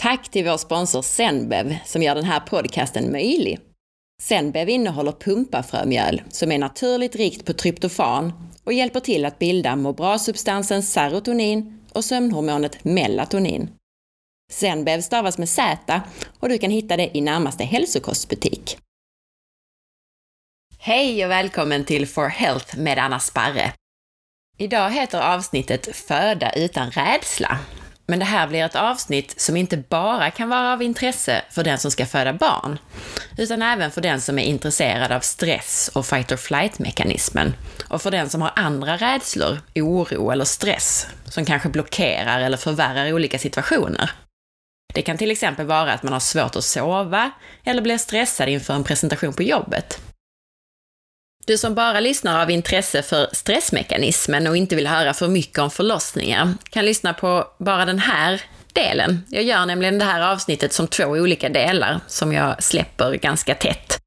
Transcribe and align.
Tack 0.00 0.28
till 0.28 0.44
vår 0.44 0.56
sponsor 0.56 1.02
Zenbev 1.02 1.76
som 1.84 2.02
gör 2.02 2.14
den 2.14 2.24
här 2.24 2.40
podcasten 2.40 3.12
möjlig. 3.12 3.58
Zenbev 4.22 4.68
innehåller 4.68 5.12
pumpafrömjöl 5.12 6.22
som 6.30 6.52
är 6.52 6.58
naturligt 6.58 7.16
rikt 7.16 7.46
på 7.46 7.52
tryptofan 7.52 8.32
och 8.64 8.72
hjälper 8.72 9.00
till 9.00 9.24
att 9.24 9.38
bilda 9.38 9.76
må 9.76 9.92
bra-substansen 9.92 10.82
serotonin 10.82 11.80
och 11.92 12.04
sömnhormonet 12.04 12.84
melatonin. 12.84 13.70
Zenbev 14.52 15.00
stavas 15.00 15.38
med 15.38 15.48
Z 15.48 16.02
och 16.40 16.48
du 16.48 16.58
kan 16.58 16.70
hitta 16.70 16.96
det 16.96 17.16
i 17.16 17.20
närmaste 17.20 17.64
hälsokostbutik. 17.64 18.78
Hej 20.78 21.24
och 21.24 21.30
välkommen 21.30 21.84
till 21.84 22.06
For 22.06 22.28
Health 22.28 22.78
med 22.78 22.98
Anna 22.98 23.20
Sparre. 23.20 23.72
Idag 24.58 24.90
heter 24.90 25.20
avsnittet 25.34 25.96
Föda 25.96 26.52
utan 26.52 26.90
rädsla 26.90 27.58
men 28.10 28.18
det 28.18 28.24
här 28.24 28.46
blir 28.46 28.64
ett 28.64 28.76
avsnitt 28.76 29.40
som 29.40 29.56
inte 29.56 29.76
bara 29.76 30.30
kan 30.30 30.48
vara 30.48 30.72
av 30.72 30.82
intresse 30.82 31.42
för 31.50 31.64
den 31.64 31.78
som 31.78 31.90
ska 31.90 32.06
föda 32.06 32.32
barn, 32.32 32.78
utan 33.38 33.62
även 33.62 33.90
för 33.90 34.00
den 34.00 34.20
som 34.20 34.38
är 34.38 34.42
intresserad 34.42 35.12
av 35.12 35.20
stress 35.20 35.90
och 35.94 36.06
fight 36.06 36.32
or 36.32 36.36
flight-mekanismen, 36.36 37.54
och 37.88 38.02
för 38.02 38.10
den 38.10 38.30
som 38.30 38.42
har 38.42 38.52
andra 38.56 38.96
rädslor, 38.96 39.58
oro 39.74 40.30
eller 40.30 40.44
stress, 40.44 41.06
som 41.24 41.44
kanske 41.44 41.68
blockerar 41.68 42.40
eller 42.40 42.56
förvärrar 42.56 43.12
olika 43.12 43.38
situationer. 43.38 44.10
Det 44.94 45.02
kan 45.02 45.18
till 45.18 45.30
exempel 45.30 45.66
vara 45.66 45.92
att 45.92 46.02
man 46.02 46.12
har 46.12 46.20
svårt 46.20 46.56
att 46.56 46.64
sova 46.64 47.30
eller 47.64 47.82
blir 47.82 47.98
stressad 47.98 48.48
inför 48.48 48.74
en 48.74 48.84
presentation 48.84 49.32
på 49.32 49.42
jobbet. 49.42 50.09
Du 51.50 51.58
som 51.58 51.74
bara 51.74 52.00
lyssnar 52.00 52.42
av 52.42 52.50
intresse 52.50 53.02
för 53.02 53.28
stressmekanismen 53.32 54.46
och 54.46 54.56
inte 54.56 54.76
vill 54.76 54.86
höra 54.86 55.14
för 55.14 55.28
mycket 55.28 55.58
om 55.58 55.70
förlossningar 55.70 56.54
kan 56.70 56.84
lyssna 56.84 57.14
på 57.14 57.46
bara 57.58 57.84
den 57.84 57.98
här 57.98 58.42
delen. 58.72 59.22
Jag 59.28 59.42
gör 59.42 59.66
nämligen 59.66 59.98
det 59.98 60.04
här 60.04 60.32
avsnittet 60.32 60.72
som 60.72 60.88
två 60.88 61.04
olika 61.04 61.48
delar 61.48 62.00
som 62.06 62.32
jag 62.32 62.62
släpper 62.62 63.14
ganska 63.14 63.54
tätt. 63.54 63.98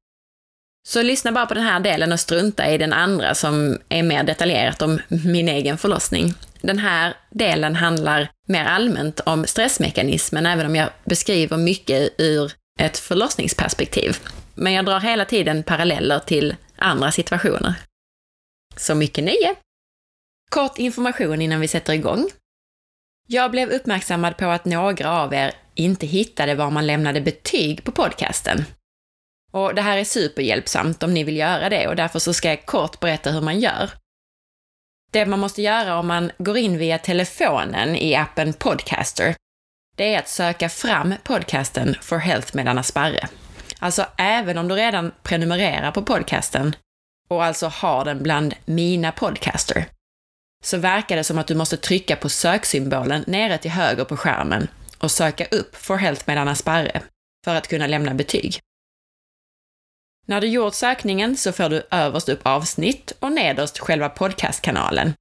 Så 0.88 1.02
lyssna 1.02 1.32
bara 1.32 1.46
på 1.46 1.54
den 1.54 1.62
här 1.62 1.80
delen 1.80 2.12
och 2.12 2.20
strunta 2.20 2.70
i 2.70 2.78
den 2.78 2.92
andra 2.92 3.34
som 3.34 3.78
är 3.88 4.02
mer 4.02 4.22
detaljerat 4.22 4.82
om 4.82 5.00
min 5.08 5.48
egen 5.48 5.78
förlossning. 5.78 6.34
Den 6.60 6.78
här 6.78 7.14
delen 7.30 7.76
handlar 7.76 8.30
mer 8.46 8.64
allmänt 8.64 9.20
om 9.20 9.46
stressmekanismen, 9.46 10.46
även 10.46 10.66
om 10.66 10.76
jag 10.76 10.88
beskriver 11.04 11.56
mycket 11.56 12.12
ur 12.18 12.52
ett 12.80 12.98
förlossningsperspektiv. 12.98 14.18
Men 14.54 14.72
jag 14.72 14.84
drar 14.84 15.00
hela 15.00 15.24
tiden 15.24 15.62
paralleller 15.62 16.18
till 16.18 16.54
andra 16.76 17.12
situationer. 17.12 17.74
Så 18.76 18.94
mycket 18.94 19.24
nöje! 19.24 19.54
Kort 20.50 20.78
information 20.78 21.42
innan 21.42 21.60
vi 21.60 21.68
sätter 21.68 21.92
igång. 21.92 22.28
Jag 23.28 23.50
blev 23.50 23.70
uppmärksammad 23.70 24.36
på 24.36 24.46
att 24.46 24.64
några 24.64 25.10
av 25.10 25.34
er 25.34 25.54
inte 25.74 26.06
hittade 26.06 26.54
var 26.54 26.70
man 26.70 26.86
lämnade 26.86 27.20
betyg 27.20 27.84
på 27.84 27.92
podcasten. 27.92 28.64
Och 29.52 29.74
det 29.74 29.82
här 29.82 29.98
är 29.98 30.04
superhjälpsamt 30.04 31.02
om 31.02 31.14
ni 31.14 31.24
vill 31.24 31.36
göra 31.36 31.68
det 31.68 31.88
och 31.88 31.96
därför 31.96 32.18
så 32.18 32.34
ska 32.34 32.48
jag 32.48 32.66
kort 32.66 33.00
berätta 33.00 33.30
hur 33.30 33.40
man 33.40 33.60
gör. 33.60 33.90
Det 35.12 35.26
man 35.26 35.38
måste 35.38 35.62
göra 35.62 35.98
om 35.98 36.06
man 36.06 36.32
går 36.38 36.56
in 36.56 36.78
via 36.78 36.98
telefonen 36.98 37.96
i 37.96 38.14
appen 38.14 38.52
Podcaster, 38.52 39.34
det 39.96 40.14
är 40.14 40.18
att 40.18 40.28
söka 40.28 40.68
fram 40.68 41.14
podcasten 41.24 41.94
For 42.02 42.18
Health 42.18 42.56
med 42.56 42.68
Anna 42.68 42.82
Sparre. 42.82 43.28
Alltså 43.78 44.06
även 44.16 44.58
om 44.58 44.68
du 44.68 44.74
redan 44.74 45.12
prenumererar 45.22 45.90
på 45.90 46.02
podcasten 46.02 46.76
och 47.28 47.44
alltså 47.44 47.66
har 47.66 48.04
den 48.04 48.22
bland 48.22 48.54
mina 48.64 49.12
podcaster, 49.12 49.86
så 50.64 50.76
verkar 50.76 51.16
det 51.16 51.24
som 51.24 51.38
att 51.38 51.46
du 51.46 51.54
måste 51.54 51.76
trycka 51.76 52.16
på 52.16 52.28
söksymbolen 52.28 53.24
nere 53.26 53.58
till 53.58 53.70
höger 53.70 54.04
på 54.04 54.16
skärmen 54.16 54.68
och 54.98 55.10
söka 55.10 55.44
upp 55.44 55.76
For 55.76 55.96
Health 55.96 56.22
med 56.26 56.38
Anna 56.38 56.54
Sparre 56.54 57.02
för 57.44 57.54
att 57.54 57.68
kunna 57.68 57.86
lämna 57.86 58.14
betyg. 58.14 58.60
När 60.26 60.40
du 60.40 60.46
gjort 60.46 60.74
sökningen 60.74 61.36
så 61.36 61.52
får 61.52 61.68
du 61.68 61.86
överst 61.90 62.28
upp 62.28 62.40
avsnitt 62.42 63.12
och 63.20 63.32
nederst 63.32 63.78
själva 63.78 64.08
podcastkanalen. 64.08 65.14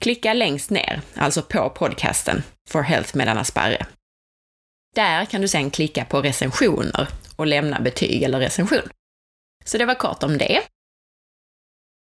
Klicka 0.00 0.32
längst 0.32 0.70
ner, 0.70 1.00
alltså 1.14 1.42
på 1.42 1.70
podcasten, 1.70 2.42
For 2.68 2.82
Health 2.82 3.16
med 3.16 3.28
Anna 3.28 3.44
Sparre. 3.44 3.86
Där 4.94 5.24
kan 5.24 5.40
du 5.40 5.48
sedan 5.48 5.70
klicka 5.70 6.04
på 6.04 6.22
recensioner 6.22 7.08
och 7.40 7.46
lämna 7.46 7.80
betyg 7.80 8.22
eller 8.22 8.40
recension. 8.40 8.88
Så 9.64 9.78
det 9.78 9.84
var 9.84 9.94
kort 9.94 10.22
om 10.22 10.38
det. 10.38 10.62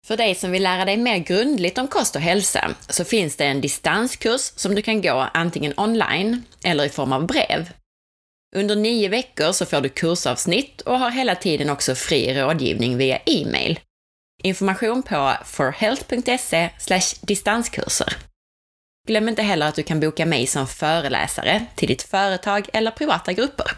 För 0.08 0.18
dig 0.18 0.36
som 0.36 0.52
vill 0.52 0.64
lära 0.64 0.86
dig 0.86 0.98
mer 0.98 1.18
grundligt 1.18 1.78
om 1.78 1.88
kost 1.88 2.16
och 2.16 2.22
hälsa 2.22 2.76
så 2.90 3.06
finns 3.06 3.36
det 3.36 3.46
en 3.46 3.62
distanskurs 3.62 4.42
som 4.56 4.76
du 4.76 4.82
kan 4.82 5.02
gå 5.02 5.30
antingen 5.34 5.74
online 5.78 6.44
eller 6.64 6.86
i 6.86 6.90
form 6.90 7.14
av 7.14 7.28
brev. 7.28 7.70
Under 8.56 8.76
nio 8.76 9.10
veckor 9.10 9.52
så 9.52 9.66
får 9.66 9.82
du 9.82 9.90
kursavsnitt 9.90 10.82
och 10.82 11.00
har 11.00 11.12
hela 11.12 11.36
tiden 11.36 11.70
också 11.70 11.96
fri 11.96 12.42
rådgivning 12.42 12.98
via 12.98 13.18
e-mail. 13.26 13.80
Information 14.44 15.04
på 15.04 15.34
forhealth.se 15.46 16.70
distanskurser. 17.22 18.18
Glöm 19.08 19.30
inte 19.30 19.42
heller 19.42 19.68
att 19.68 19.76
du 19.76 19.84
kan 19.84 20.00
boka 20.00 20.26
mig 20.26 20.48
som 20.48 20.68
föreläsare 20.68 21.66
till 21.76 21.88
ditt 21.88 22.04
företag 22.04 22.70
eller 22.74 22.92
privata 22.92 23.34
grupper. 23.34 23.72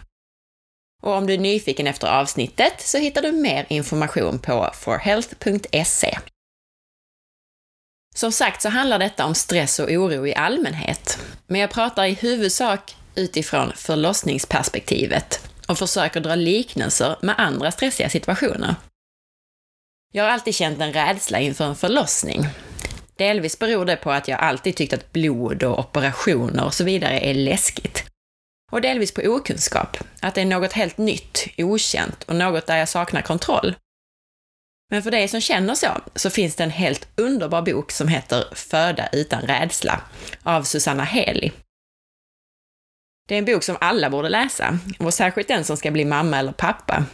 Och 1.04 1.12
om 1.12 1.26
du 1.26 1.34
är 1.34 1.38
nyfiken 1.38 1.86
efter 1.86 2.06
avsnittet 2.06 2.80
så 2.80 2.98
hittar 2.98 3.22
du 3.22 3.32
mer 3.32 3.66
information 3.68 4.38
på 4.38 4.70
forhealth.se. 4.74 6.18
Som 8.14 8.32
sagt 8.32 8.62
så 8.62 8.68
handlar 8.68 8.98
detta 8.98 9.24
om 9.24 9.34
stress 9.34 9.78
och 9.78 9.90
oro 9.90 10.26
i 10.26 10.34
allmänhet, 10.34 11.18
men 11.46 11.60
jag 11.60 11.70
pratar 11.70 12.04
i 12.04 12.12
huvudsak 12.12 12.96
utifrån 13.14 13.72
förlossningsperspektivet 13.76 15.50
och 15.68 15.78
försöker 15.78 16.20
dra 16.20 16.34
liknelser 16.34 17.16
med 17.22 17.34
andra 17.38 17.70
stressiga 17.70 18.08
situationer. 18.08 18.74
Jag 20.12 20.24
har 20.24 20.30
alltid 20.30 20.54
känt 20.54 20.80
en 20.80 20.92
rädsla 20.92 21.40
inför 21.40 21.64
en 21.64 21.76
förlossning. 21.76 22.46
Delvis 23.16 23.58
beror 23.58 23.84
det 23.84 23.96
på 23.96 24.10
att 24.10 24.28
jag 24.28 24.40
alltid 24.40 24.76
tyckt 24.76 24.92
att 24.92 25.12
blod 25.12 25.62
och 25.62 25.78
operationer 25.78 26.64
och 26.64 26.74
så 26.74 26.84
vidare 26.84 27.20
är 27.20 27.34
läskigt 27.34 28.13
och 28.72 28.80
delvis 28.80 29.14
på 29.14 29.22
okunskap, 29.22 29.96
att 30.20 30.34
det 30.34 30.40
är 30.40 30.44
något 30.46 30.72
helt 30.72 30.98
nytt, 30.98 31.46
okänt 31.58 32.22
och 32.24 32.36
något 32.36 32.66
där 32.66 32.76
jag 32.76 32.88
saknar 32.88 33.22
kontroll. 33.22 33.74
Men 34.90 35.02
för 35.02 35.10
dig 35.10 35.28
som 35.28 35.40
känner 35.40 35.74
så, 35.74 35.88
så 36.14 36.30
finns 36.30 36.56
det 36.56 36.64
en 36.64 36.70
helt 36.70 37.08
underbar 37.16 37.62
bok 37.62 37.92
som 37.92 38.08
heter 38.08 38.44
Föda 38.54 39.08
utan 39.12 39.42
rädsla 39.42 40.00
av 40.42 40.62
Susanna 40.62 41.04
Heli. 41.04 41.52
Det 43.28 43.34
är 43.34 43.38
en 43.38 43.44
bok 43.44 43.62
som 43.62 43.76
alla 43.80 44.10
borde 44.10 44.28
läsa, 44.28 44.78
och 44.98 45.14
särskilt 45.14 45.48
den 45.48 45.64
som 45.64 45.76
ska 45.76 45.90
bli 45.90 46.04
mamma 46.04 46.38
eller 46.38 46.52
pappa. 46.52 47.04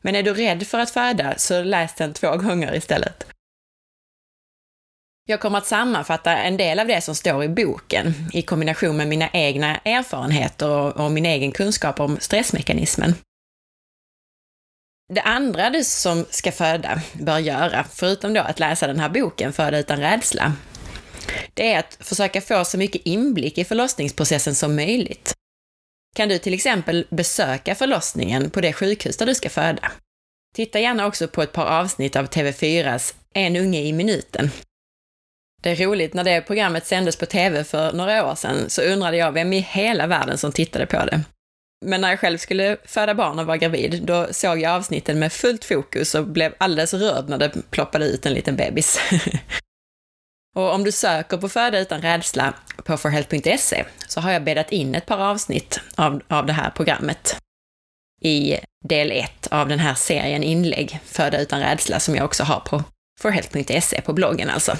Men 0.00 0.16
är 0.16 0.22
du 0.22 0.34
rädd 0.34 0.66
för 0.66 0.78
att 0.78 0.90
föda, 0.90 1.38
så 1.38 1.62
läs 1.62 1.94
den 1.94 2.14
två 2.14 2.36
gånger 2.36 2.74
istället. 2.74 3.26
Jag 5.30 5.40
kommer 5.40 5.58
att 5.58 5.66
sammanfatta 5.66 6.36
en 6.36 6.56
del 6.56 6.78
av 6.78 6.86
det 6.86 7.00
som 7.00 7.14
står 7.14 7.44
i 7.44 7.48
boken 7.48 8.14
i 8.32 8.42
kombination 8.42 8.96
med 8.96 9.08
mina 9.08 9.28
egna 9.32 9.76
erfarenheter 9.76 10.68
och, 10.68 11.04
och 11.04 11.10
min 11.10 11.26
egen 11.26 11.52
kunskap 11.52 12.00
om 12.00 12.16
stressmekanismen. 12.20 13.14
Det 15.12 15.20
andra 15.20 15.70
du 15.70 15.84
som 15.84 16.26
ska 16.30 16.52
föda 16.52 17.00
bör 17.12 17.38
göra, 17.38 17.84
förutom 17.92 18.34
då 18.34 18.40
att 18.40 18.58
läsa 18.58 18.86
den 18.86 19.00
här 19.00 19.08
boken 19.08 19.52
Föda 19.52 19.78
utan 19.78 20.00
rädsla, 20.00 20.52
det 21.54 21.72
är 21.72 21.78
att 21.78 21.98
försöka 22.00 22.40
få 22.40 22.64
så 22.64 22.78
mycket 22.78 23.02
inblick 23.04 23.58
i 23.58 23.64
förlossningsprocessen 23.64 24.54
som 24.54 24.76
möjligt. 24.76 25.34
Kan 26.16 26.28
du 26.28 26.38
till 26.38 26.54
exempel 26.54 27.06
besöka 27.10 27.74
förlossningen 27.74 28.50
på 28.50 28.60
det 28.60 28.72
sjukhus 28.72 29.16
där 29.16 29.26
du 29.26 29.34
ska 29.34 29.48
föda? 29.48 29.92
Titta 30.54 30.80
gärna 30.80 31.06
också 31.06 31.28
på 31.28 31.42
ett 31.42 31.52
par 31.52 31.66
avsnitt 31.66 32.16
av 32.16 32.26
TV4s 32.26 33.14
En 33.34 33.56
unge 33.56 33.80
i 33.80 33.92
minuten, 33.92 34.50
det 35.60 35.70
är 35.70 35.76
roligt, 35.76 36.14
när 36.14 36.24
det 36.24 36.40
programmet 36.40 36.86
sändes 36.86 37.16
på 37.16 37.26
TV 37.26 37.64
för 37.64 37.92
några 37.92 38.30
år 38.30 38.34
sedan 38.34 38.70
så 38.70 38.82
undrade 38.82 39.16
jag 39.16 39.32
vem 39.32 39.52
i 39.52 39.60
hela 39.60 40.06
världen 40.06 40.38
som 40.38 40.52
tittade 40.52 40.86
på 40.86 40.96
det. 40.96 41.20
Men 41.86 42.00
när 42.00 42.10
jag 42.10 42.20
själv 42.20 42.38
skulle 42.38 42.76
föda 42.84 43.14
barn 43.14 43.38
och 43.38 43.46
vara 43.46 43.56
gravid, 43.56 44.02
då 44.02 44.26
såg 44.30 44.60
jag 44.60 44.72
avsnitten 44.72 45.18
med 45.18 45.32
fullt 45.32 45.64
fokus 45.64 46.14
och 46.14 46.26
blev 46.26 46.54
alldeles 46.58 46.94
rörd 46.94 47.28
när 47.28 47.38
det 47.38 47.70
ploppade 47.70 48.04
ut 48.04 48.26
en 48.26 48.32
liten 48.32 48.56
bebis. 48.56 49.00
och 50.56 50.74
om 50.74 50.84
du 50.84 50.92
söker 50.92 51.36
på 51.36 51.48
Föda 51.48 51.78
utan 51.78 52.02
rädsla 52.02 52.54
på 52.76 52.96
forhealth.se 52.96 53.84
så 54.08 54.20
har 54.20 54.32
jag 54.32 54.44
bäddat 54.44 54.72
in 54.72 54.94
ett 54.94 55.06
par 55.06 55.18
avsnitt 55.18 55.80
av, 55.94 56.22
av 56.28 56.46
det 56.46 56.52
här 56.52 56.70
programmet 56.70 57.36
i 58.22 58.56
del 58.84 59.10
1 59.10 59.46
av 59.50 59.68
den 59.68 59.78
här 59.78 59.94
serien 59.94 60.42
inlägg, 60.42 61.00
Föda 61.04 61.40
utan 61.40 61.60
rädsla, 61.60 62.00
som 62.00 62.16
jag 62.16 62.24
också 62.24 62.44
har 62.44 62.60
på 62.60 62.82
forhealth.se 63.20 64.00
på 64.00 64.12
bloggen 64.12 64.50
alltså. 64.50 64.76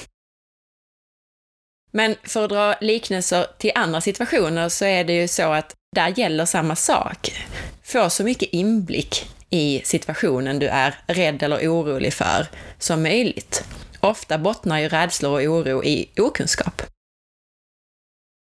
Men 1.91 2.17
för 2.23 2.45
att 2.45 2.51
dra 2.51 2.75
liknelser 2.81 3.47
till 3.59 3.73
andra 3.75 4.01
situationer 4.01 4.69
så 4.69 4.85
är 4.85 5.05
det 5.05 5.13
ju 5.13 5.29
så 5.29 5.53
att 5.53 5.75
där 5.97 6.19
gäller 6.19 6.45
samma 6.45 6.77
sak. 6.77 7.33
Få 7.83 8.11
så 8.11 8.25
mycket 8.25 8.49
inblick 8.53 9.27
i 9.51 9.83
situationen 9.85 10.59
du 10.59 10.67
är 10.67 10.95
rädd 11.07 11.43
eller 11.43 11.69
orolig 11.69 12.15
för 12.15 12.47
som 12.79 13.03
möjligt. 13.03 13.65
Ofta 14.01 14.39
bottnar 14.39 14.79
ju 14.79 14.89
rädslor 14.89 15.33
och 15.33 15.55
oro 15.55 15.85
i 15.85 16.11
okunskap. 16.17 16.83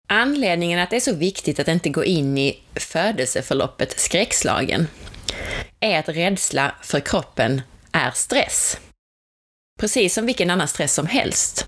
Anledningen 0.08 0.80
att 0.80 0.90
det 0.90 0.96
är 0.96 1.00
så 1.00 1.14
viktigt 1.16 1.60
att 1.60 1.68
inte 1.68 1.90
gå 1.90 2.04
in 2.04 2.38
i 2.38 2.60
födelseförloppet 2.76 4.00
skräckslagen 4.00 4.88
är 5.80 6.00
att 6.00 6.10
rädsla 6.10 6.76
för 6.82 7.00
kroppen 7.00 7.62
är 7.92 8.12
stress. 8.12 8.78
Precis 9.80 10.14
som 10.14 10.26
vilken 10.26 10.50
annan 10.50 10.68
stress 10.68 10.94
som 10.94 11.08
helst. 11.08 11.68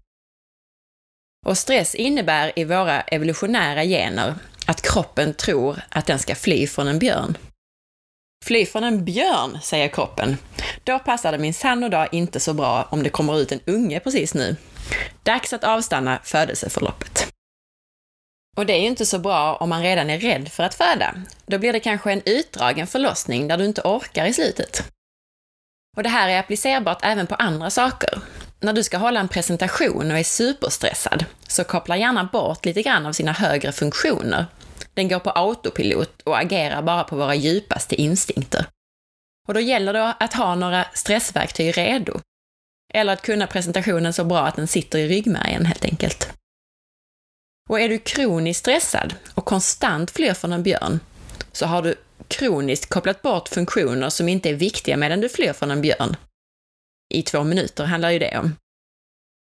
Och 1.45 1.57
stress 1.57 1.95
innebär 1.95 2.59
i 2.59 2.63
våra 2.63 3.01
evolutionära 3.01 3.83
gener 3.83 4.35
att 4.67 4.81
kroppen 4.81 5.33
tror 5.33 5.81
att 5.89 6.05
den 6.05 6.19
ska 6.19 6.35
fly 6.35 6.67
från 6.67 6.87
en 6.87 6.99
björn. 6.99 7.37
Fly 8.45 8.65
från 8.65 8.83
en 8.83 9.05
björn, 9.05 9.59
säger 9.61 9.87
kroppen. 9.87 10.37
Då 10.83 10.99
passar 10.99 11.31
det 11.31 11.37
minsann 11.37 11.83
och 11.83 11.89
dag 11.89 12.07
inte 12.11 12.39
så 12.39 12.53
bra 12.53 12.87
om 12.91 13.03
det 13.03 13.09
kommer 13.09 13.39
ut 13.39 13.51
en 13.51 13.59
unge 13.65 13.99
precis 13.99 14.33
nu. 14.33 14.55
Dags 15.23 15.53
att 15.53 15.63
avstanna 15.63 16.19
födelseförloppet. 16.23 17.27
Och 18.57 18.65
det 18.65 18.73
är 18.73 18.81
ju 18.81 18.87
inte 18.87 19.05
så 19.05 19.19
bra 19.19 19.55
om 19.55 19.69
man 19.69 19.83
redan 19.83 20.09
är 20.09 20.19
rädd 20.19 20.49
för 20.49 20.63
att 20.63 20.75
föda. 20.75 21.15
Då 21.45 21.57
blir 21.57 21.73
det 21.73 21.79
kanske 21.79 22.11
en 22.11 22.21
utdragen 22.25 22.87
förlossning 22.87 23.47
där 23.47 23.57
du 23.57 23.65
inte 23.65 23.81
orkar 23.81 24.25
i 24.25 24.33
slutet. 24.33 24.83
Och 25.97 26.03
det 26.03 26.09
här 26.09 26.29
är 26.29 26.39
applicerbart 26.39 26.99
även 27.01 27.27
på 27.27 27.35
andra 27.35 27.69
saker. 27.69 28.21
När 28.59 28.73
du 28.73 28.83
ska 28.83 28.97
hålla 28.97 29.19
en 29.19 29.27
presentation 29.27 30.11
och 30.11 30.17
är 30.17 30.23
superstressad, 30.23 31.25
så 31.47 31.63
koppla 31.63 31.97
gärna 31.97 32.23
bort 32.23 32.65
lite 32.65 32.81
grann 32.81 33.05
av 33.05 33.13
sina 33.13 33.31
högre 33.31 33.71
funktioner. 33.71 34.45
Den 34.93 35.07
går 35.07 35.19
på 35.19 35.29
autopilot 35.29 36.21
och 36.21 36.39
agerar 36.39 36.81
bara 36.81 37.03
på 37.03 37.15
våra 37.15 37.35
djupaste 37.35 37.95
instinkter. 38.01 38.65
Och 39.47 39.53
då 39.53 39.59
gäller 39.59 39.93
det 39.93 40.13
att 40.19 40.33
ha 40.33 40.55
några 40.55 40.85
stressverktyg 40.93 41.77
redo. 41.77 42.19
Eller 42.93 43.13
att 43.13 43.21
kunna 43.21 43.47
presentationen 43.47 44.13
så 44.13 44.23
bra 44.23 44.39
att 44.39 44.55
den 44.55 44.67
sitter 44.67 44.99
i 44.99 45.07
ryggmärgen, 45.07 45.65
helt 45.65 45.85
enkelt. 45.85 46.29
Och 47.69 47.79
är 47.79 47.89
du 47.89 47.97
kroniskt 47.97 48.59
stressad 48.59 49.15
och 49.33 49.45
konstant 49.45 50.11
flyr 50.11 50.33
från 50.33 50.53
en 50.53 50.63
björn, 50.63 50.99
så 51.51 51.65
har 51.65 51.81
du 51.81 51.95
kroniskt 52.27 52.89
kopplat 52.89 53.21
bort 53.21 53.49
funktioner 53.49 54.09
som 54.09 54.29
inte 54.29 54.49
är 54.49 54.53
viktiga 54.53 54.97
medan 54.97 55.21
du 55.21 55.29
flyr 55.29 55.53
från 55.53 55.71
en 55.71 55.81
björn. 55.81 56.15
I 57.13 57.21
två 57.21 57.43
minuter 57.43 57.83
handlar 57.83 58.09
ju 58.09 58.19
det 58.19 58.37
om. 58.37 58.55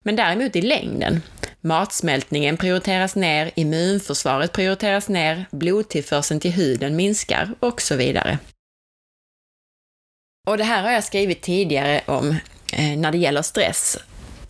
Men 0.06 0.16
däremot 0.16 0.56
i 0.56 0.62
längden, 0.62 1.22
matsmältningen 1.62 2.58
prioriteras 2.58 3.16
ner, 3.16 3.52
immunförsvaret 3.56 4.54
prioriteras 4.54 5.10
ner, 5.10 5.46
blodtillförseln 5.52 6.40
till 6.40 6.52
huden 6.52 6.96
minskar 6.96 7.56
och 7.60 7.82
så 7.82 7.96
vidare. 7.96 8.38
Och 10.48 10.58
det 10.58 10.64
här 10.64 10.84
har 10.84 10.92
jag 10.92 11.04
skrivit 11.04 11.42
tidigare 11.42 12.02
om 12.06 12.30
eh, 12.74 12.98
när 12.98 13.12
det 13.12 13.18
gäller 13.18 13.42
stress. 13.42 13.98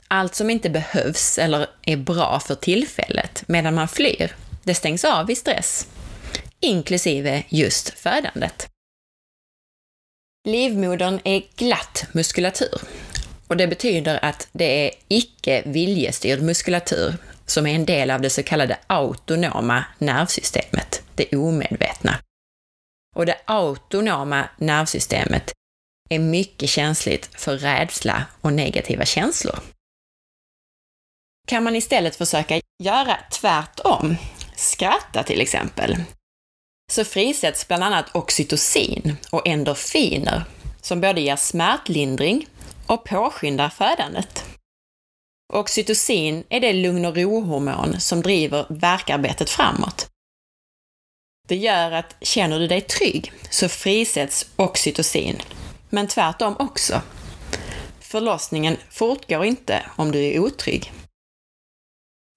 Allt 0.07 0.35
som 0.35 0.49
inte 0.49 0.69
behövs 0.69 1.37
eller 1.37 1.67
är 1.81 1.97
bra 1.97 2.39
för 2.39 2.55
tillfället 2.55 3.43
medan 3.47 3.73
man 3.73 3.87
flyr, 3.87 4.35
det 4.63 4.75
stängs 4.75 5.05
av 5.05 5.31
i 5.31 5.35
stress 5.35 5.87
inklusive 6.63 7.43
just 7.49 7.99
födandet. 7.99 8.72
Livmodern 10.47 11.19
är 11.23 11.43
glatt 11.55 12.05
muskulatur 12.11 12.81
och 13.47 13.57
det 13.57 13.67
betyder 13.67 14.25
att 14.25 14.47
det 14.51 14.87
är 14.87 14.91
icke 15.07 15.63
viljestyrd 15.65 16.41
muskulatur 16.41 17.13
som 17.45 17.67
är 17.67 17.75
en 17.75 17.85
del 17.85 18.11
av 18.11 18.21
det 18.21 18.29
så 18.29 18.43
kallade 18.43 18.77
autonoma 18.87 19.85
nervsystemet, 19.97 21.03
det 21.15 21.35
omedvetna. 21.35 22.19
Och 23.15 23.25
det 23.25 23.37
autonoma 23.45 24.49
nervsystemet 24.57 25.51
är 26.09 26.19
mycket 26.19 26.69
känsligt 26.69 27.29
för 27.41 27.57
rädsla 27.57 28.25
och 28.41 28.53
negativa 28.53 29.05
känslor. 29.05 29.59
Kan 31.47 31.63
man 31.63 31.75
istället 31.75 32.15
försöka 32.15 32.61
göra 32.83 33.17
tvärtom, 33.31 34.15
skratta 34.55 35.23
till 35.23 35.41
exempel, 35.41 35.95
så 36.91 37.05
frisätts 37.05 37.67
bland 37.67 37.83
annat 37.83 38.15
oxytocin 38.15 39.17
och 39.31 39.47
endorfiner 39.47 40.43
som 40.81 41.01
både 41.01 41.21
ger 41.21 41.35
smärtlindring 41.35 42.47
och 42.87 43.03
påskyndar 43.03 43.69
födandet. 43.69 44.45
Oxytocin 45.53 46.43
är 46.49 46.59
det 46.59 46.73
lugn 46.73 47.05
och 47.05 47.15
ro-hormon 47.15 47.99
som 47.99 48.21
driver 48.21 48.65
verkarbetet 48.69 49.49
framåt. 49.49 50.09
Det 51.47 51.55
gör 51.55 51.91
att 51.91 52.15
känner 52.21 52.59
du 52.59 52.67
dig 52.67 52.81
trygg 52.81 53.31
så 53.49 53.69
frisätts 53.69 54.45
oxytocin, 54.55 55.41
men 55.89 56.07
tvärtom 56.07 56.55
också. 56.59 57.01
Förlossningen 57.99 58.77
fortgår 58.89 59.45
inte 59.45 59.85
om 59.95 60.11
du 60.11 60.19
är 60.19 60.39
otrygg. 60.39 60.91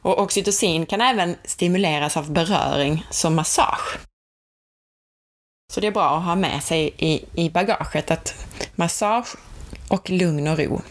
Och 0.03 0.19
oxytocin 0.19 0.87
kan 0.87 1.01
även 1.01 1.37
stimuleras 1.45 2.17
av 2.17 2.33
beröring 2.33 3.07
som 3.11 3.35
massage. 3.35 3.99
Så 5.73 5.81
det 5.81 5.87
är 5.87 5.93
bra 5.93 6.17
att 6.17 6.25
ha 6.25 6.35
med 6.35 6.63
sig 6.63 6.95
i, 6.97 7.25
i 7.35 7.51
bagaget 7.51 8.11
att 8.11 8.35
massage 8.75 9.37
och 9.89 10.11
lugn 10.11 10.49
och 10.49 10.59
ro 10.59 10.83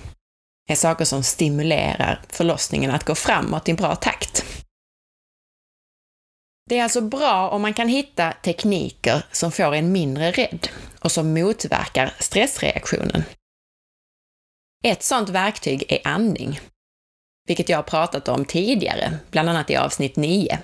är 0.68 0.76
saker 0.76 1.06
som 1.06 1.24
stimulerar 1.24 2.22
förlossningen 2.30 2.92
att 2.92 3.04
gå 3.04 3.16
framåt 3.16 3.70
i 3.70 3.74
bra 3.74 3.96
takt. 3.96 4.46
Det 6.70 6.80
är 6.80 6.84
alltså 6.84 7.02
bra 7.02 7.50
om 7.50 7.62
man 7.62 7.74
kan 7.74 7.88
hitta 7.88 8.32
tekniker 8.32 9.26
som 9.32 9.52
får 9.52 9.76
en 9.76 9.92
mindre 9.92 10.32
rädd 10.32 10.68
och 11.00 11.12
som 11.12 11.34
motverkar 11.34 12.14
stressreaktionen. 12.20 13.24
Ett 14.84 15.04
sådant 15.04 15.30
verktyg 15.30 15.84
är 15.90 16.08
andning, 16.08 16.60
vilket 17.48 17.70
jag 17.70 17.78
har 17.78 17.84
pratat 17.84 18.28
om 18.28 18.46
tidigare, 18.46 19.18
bland 19.32 19.50
annat 19.50 19.70
i 19.70 19.76
avsnitt 19.76 20.16
9. 20.16 20.60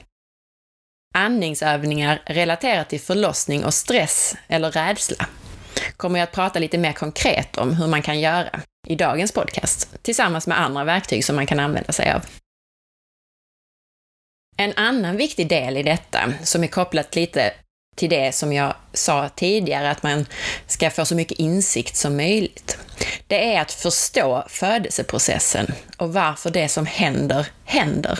Andningsövningar 1.13 2.21
relaterat 2.25 2.89
till 2.89 3.01
förlossning 3.01 3.65
och 3.65 3.73
stress 3.73 4.35
eller 4.47 4.71
rädsla 4.71 5.25
kommer 5.97 6.19
jag 6.19 6.23
att 6.23 6.33
prata 6.33 6.59
lite 6.59 6.77
mer 6.77 6.93
konkret 6.93 7.57
om 7.57 7.73
hur 7.73 7.87
man 7.87 8.01
kan 8.01 8.19
göra 8.19 8.59
i 8.87 8.95
dagens 8.95 9.31
podcast, 9.31 9.89
tillsammans 10.01 10.47
med 10.47 10.59
andra 10.59 10.83
verktyg 10.83 11.25
som 11.25 11.35
man 11.35 11.47
kan 11.47 11.59
använda 11.59 11.91
sig 11.91 12.11
av. 12.11 12.21
En 14.57 14.73
annan 14.75 15.17
viktig 15.17 15.49
del 15.49 15.77
i 15.77 15.83
detta, 15.83 16.33
som 16.43 16.63
är 16.63 16.67
kopplat 16.67 17.15
lite 17.15 17.53
till 17.95 18.09
det 18.09 18.31
som 18.31 18.53
jag 18.53 18.75
sa 18.93 19.29
tidigare, 19.29 19.91
att 19.91 20.03
man 20.03 20.25
ska 20.67 20.89
få 20.89 21.05
så 21.05 21.15
mycket 21.15 21.39
insikt 21.39 21.95
som 21.95 22.17
möjligt. 22.17 22.77
Det 23.27 23.55
är 23.55 23.61
att 23.61 23.71
förstå 23.71 24.45
födelseprocessen 24.49 25.73
och 25.97 26.13
varför 26.13 26.49
det 26.49 26.69
som 26.69 26.85
händer, 26.85 27.47
händer. 27.65 28.19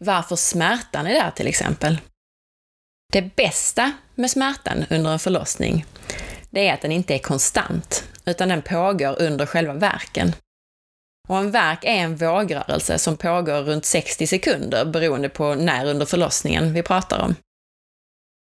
Varför 0.00 0.36
smärtan 0.36 1.06
är 1.06 1.14
där 1.14 1.30
till 1.30 1.46
exempel. 1.46 1.98
Det 3.12 3.36
bästa 3.36 3.92
med 4.14 4.30
smärtan 4.30 4.84
under 4.90 5.12
en 5.12 5.18
förlossning, 5.18 5.86
det 6.50 6.68
är 6.68 6.74
att 6.74 6.80
den 6.80 6.92
inte 6.92 7.14
är 7.14 7.18
konstant, 7.18 8.04
utan 8.24 8.48
den 8.48 8.62
pågår 8.62 9.22
under 9.22 9.46
själva 9.46 9.74
verken. 9.74 10.32
Och 11.28 11.38
en 11.38 11.50
verk 11.50 11.84
är 11.84 11.96
en 11.96 12.16
vågrörelse 12.16 12.98
som 12.98 13.16
pågår 13.16 13.62
runt 13.62 13.84
60 13.84 14.26
sekunder 14.26 14.84
beroende 14.84 15.28
på 15.28 15.54
när 15.54 15.86
under 15.86 16.06
förlossningen 16.06 16.72
vi 16.72 16.82
pratar 16.82 17.18
om. 17.18 17.34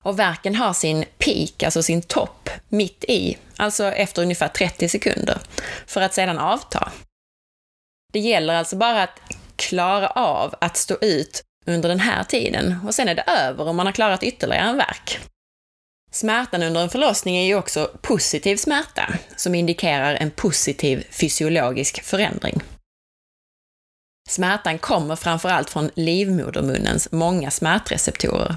Och 0.05 0.19
verken 0.19 0.55
har 0.55 0.73
sin 0.73 1.05
peak, 1.19 1.63
alltså 1.63 1.83
sin 1.83 2.03
topp, 2.03 2.51
mitt 2.69 3.05
i, 3.09 3.39
alltså 3.57 3.85
efter 3.85 4.23
ungefär 4.23 4.49
30 4.49 4.89
sekunder, 4.89 5.39
för 5.87 6.01
att 6.01 6.15
sedan 6.15 6.39
avta. 6.39 6.93
Det 8.13 8.21
gäller 8.21 8.55
alltså 8.55 8.77
bara 8.77 9.03
att 9.03 9.21
klara 9.57 10.09
av 10.09 10.55
att 10.61 10.77
stå 10.77 10.97
ut 11.01 11.43
under 11.67 11.89
den 11.89 12.01
här 12.01 12.25
tiden 12.25 12.77
och 12.87 12.95
sen 12.95 13.09
är 13.09 13.15
det 13.15 13.23
över 13.23 13.69
om 13.69 13.77
man 13.77 13.87
har 13.87 13.93
klarat 13.93 14.23
ytterligare 14.23 14.69
en 14.69 14.77
verk. 14.77 15.19
Smärtan 16.11 16.63
under 16.63 16.83
en 16.83 16.91
förlossning 16.91 17.37
är 17.37 17.47
ju 17.47 17.55
också 17.55 17.91
positiv 18.03 18.57
smärta, 18.57 19.15
som 19.37 19.55
indikerar 19.55 20.15
en 20.15 20.31
positiv 20.31 21.05
fysiologisk 21.11 22.03
förändring. 22.03 22.63
Smärtan 24.29 24.79
kommer 24.79 25.17
framförallt 25.17 25.71
från 25.71 25.91
livmodermunnens 25.95 27.13
många 27.13 27.51
smärtreceptorer, 27.51 28.57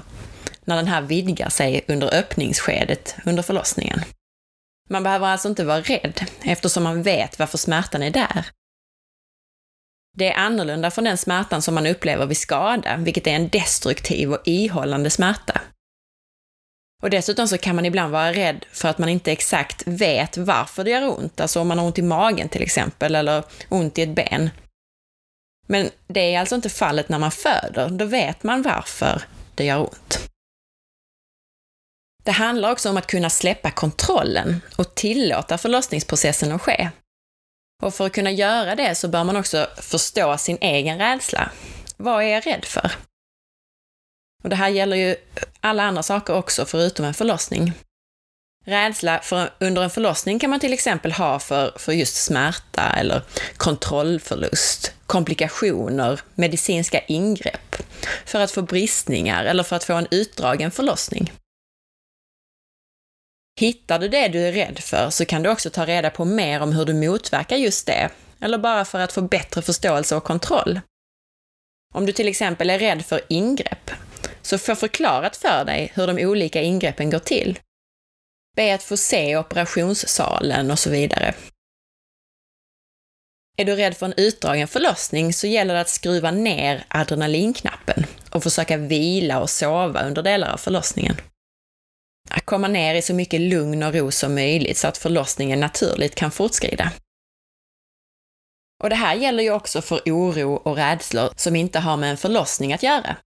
när 0.64 0.76
den 0.76 0.86
här 0.86 1.02
vidgar 1.02 1.48
sig 1.48 1.84
under 1.88 2.14
öppningsskedet 2.14 3.16
under 3.26 3.42
förlossningen. 3.42 4.00
Man 4.90 5.02
behöver 5.02 5.26
alltså 5.26 5.48
inte 5.48 5.64
vara 5.64 5.80
rädd, 5.80 6.20
eftersom 6.42 6.82
man 6.82 7.02
vet 7.02 7.38
varför 7.38 7.58
smärtan 7.58 8.02
är 8.02 8.10
där 8.10 8.46
det 10.18 10.32
är 10.32 10.38
annorlunda 10.38 10.90
från 10.90 11.04
den 11.04 11.18
smärtan 11.18 11.62
som 11.62 11.74
man 11.74 11.86
upplever 11.86 12.26
vid 12.26 12.38
skada, 12.38 12.96
vilket 12.96 13.26
är 13.26 13.30
en 13.30 13.48
destruktiv 13.48 14.32
och 14.32 14.40
ihållande 14.44 15.10
smärta. 15.10 15.60
Och 17.02 17.10
dessutom 17.10 17.48
så 17.48 17.58
kan 17.58 17.76
man 17.76 17.86
ibland 17.86 18.12
vara 18.12 18.32
rädd 18.32 18.66
för 18.72 18.88
att 18.88 18.98
man 18.98 19.08
inte 19.08 19.32
exakt 19.32 19.82
vet 19.86 20.36
varför 20.36 20.84
det 20.84 20.90
gör 20.90 21.18
ont, 21.18 21.40
alltså 21.40 21.60
om 21.60 21.68
man 21.68 21.78
har 21.78 21.86
ont 21.86 21.98
i 21.98 22.02
magen 22.02 22.48
till 22.48 22.62
exempel, 22.62 23.14
eller 23.14 23.44
ont 23.68 23.98
i 23.98 24.02
ett 24.02 24.14
ben. 24.14 24.50
Men 25.66 25.90
det 26.06 26.34
är 26.34 26.40
alltså 26.40 26.54
inte 26.54 26.68
fallet 26.68 27.08
när 27.08 27.18
man 27.18 27.30
föder, 27.30 27.88
då 27.88 28.04
vet 28.04 28.42
man 28.42 28.62
varför 28.62 29.22
det 29.54 29.64
gör 29.64 29.80
ont. 29.80 30.30
Det 32.24 32.32
handlar 32.32 32.72
också 32.72 32.90
om 32.90 32.96
att 32.96 33.06
kunna 33.06 33.30
släppa 33.30 33.70
kontrollen 33.70 34.60
och 34.76 34.94
tillåta 34.94 35.58
förlossningsprocessen 35.58 36.52
att 36.52 36.62
ske. 36.62 36.90
Och 37.82 37.94
för 37.94 38.06
att 38.06 38.12
kunna 38.12 38.30
göra 38.30 38.74
det 38.74 38.94
så 38.94 39.08
bör 39.08 39.24
man 39.24 39.36
också 39.36 39.66
förstå 39.76 40.38
sin 40.38 40.58
egen 40.60 40.98
rädsla. 40.98 41.50
Vad 41.96 42.22
är 42.22 42.28
jag 42.28 42.46
rädd 42.46 42.64
för? 42.64 42.92
Och 44.44 44.50
det 44.50 44.56
här 44.56 44.68
gäller 44.68 44.96
ju 44.96 45.16
alla 45.60 45.82
andra 45.82 46.02
saker 46.02 46.34
också, 46.34 46.64
förutom 46.64 47.04
en 47.04 47.14
förlossning. 47.14 47.72
Rädsla 48.66 49.20
för, 49.22 49.50
under 49.58 49.82
en 49.82 49.90
förlossning 49.90 50.38
kan 50.38 50.50
man 50.50 50.60
till 50.60 50.72
exempel 50.72 51.12
ha 51.12 51.38
för, 51.38 51.72
för 51.78 51.92
just 51.92 52.16
smärta 52.16 52.90
eller 52.96 53.22
kontrollförlust, 53.56 54.92
komplikationer, 55.06 56.20
medicinska 56.34 57.00
ingrepp, 57.00 57.76
för 58.24 58.40
att 58.40 58.50
få 58.50 58.62
bristningar 58.62 59.44
eller 59.44 59.62
för 59.62 59.76
att 59.76 59.84
få 59.84 59.94
en 59.94 60.06
utdragen 60.10 60.70
förlossning. 60.70 61.32
Hittar 63.58 63.98
du 63.98 64.08
det 64.08 64.28
du 64.28 64.40
är 64.40 64.52
rädd 64.52 64.78
för 64.78 65.10
så 65.10 65.24
kan 65.24 65.42
du 65.42 65.50
också 65.50 65.70
ta 65.70 65.86
reda 65.86 66.10
på 66.10 66.24
mer 66.24 66.60
om 66.60 66.72
hur 66.72 66.84
du 66.84 66.94
motverkar 66.94 67.56
just 67.56 67.86
det, 67.86 68.10
eller 68.40 68.58
bara 68.58 68.84
för 68.84 69.00
att 69.00 69.12
få 69.12 69.22
bättre 69.22 69.62
förståelse 69.62 70.16
och 70.16 70.24
kontroll. 70.24 70.80
Om 71.94 72.06
du 72.06 72.12
till 72.12 72.28
exempel 72.28 72.70
är 72.70 72.78
rädd 72.78 73.04
för 73.04 73.20
ingrepp, 73.28 73.90
så 74.42 74.58
få 74.58 74.74
förklarat 74.74 75.36
för 75.36 75.64
dig 75.64 75.92
hur 75.94 76.06
de 76.06 76.26
olika 76.26 76.62
ingreppen 76.62 77.10
går 77.10 77.18
till. 77.18 77.58
Be 78.56 78.74
att 78.74 78.82
få 78.82 78.96
se 78.96 79.36
operationssalen 79.36 80.70
och 80.70 80.78
så 80.78 80.90
vidare. 80.90 81.34
Är 83.56 83.64
du 83.64 83.76
rädd 83.76 83.96
för 83.96 84.06
en 84.06 84.14
utdragen 84.16 84.68
förlossning 84.68 85.32
så 85.32 85.46
gäller 85.46 85.74
det 85.74 85.80
att 85.80 85.88
skruva 85.88 86.30
ner 86.30 86.84
adrenalinknappen 86.88 88.06
och 88.30 88.42
försöka 88.42 88.76
vila 88.76 89.40
och 89.40 89.50
sova 89.50 90.02
under 90.02 90.22
delar 90.22 90.52
av 90.52 90.56
förlossningen. 90.56 91.16
Att 92.30 92.46
komma 92.46 92.68
ner 92.68 92.94
i 92.94 93.02
så 93.02 93.14
mycket 93.14 93.40
lugn 93.40 93.82
och 93.82 93.94
ro 93.94 94.10
som 94.10 94.34
möjligt 94.34 94.78
så 94.78 94.88
att 94.88 94.98
förlossningen 94.98 95.60
naturligt 95.60 96.14
kan 96.14 96.30
fortskrida. 96.30 96.92
Och 98.82 98.90
det 98.90 98.96
här 98.96 99.14
gäller 99.14 99.42
ju 99.42 99.50
också 99.50 99.82
för 99.82 100.00
oro 100.06 100.54
och 100.54 100.76
rädslor 100.76 101.30
som 101.36 101.56
inte 101.56 101.78
har 101.78 101.96
med 101.96 102.10
en 102.10 102.16
förlossning 102.16 102.72
att 102.72 102.82
göra. 102.82 103.16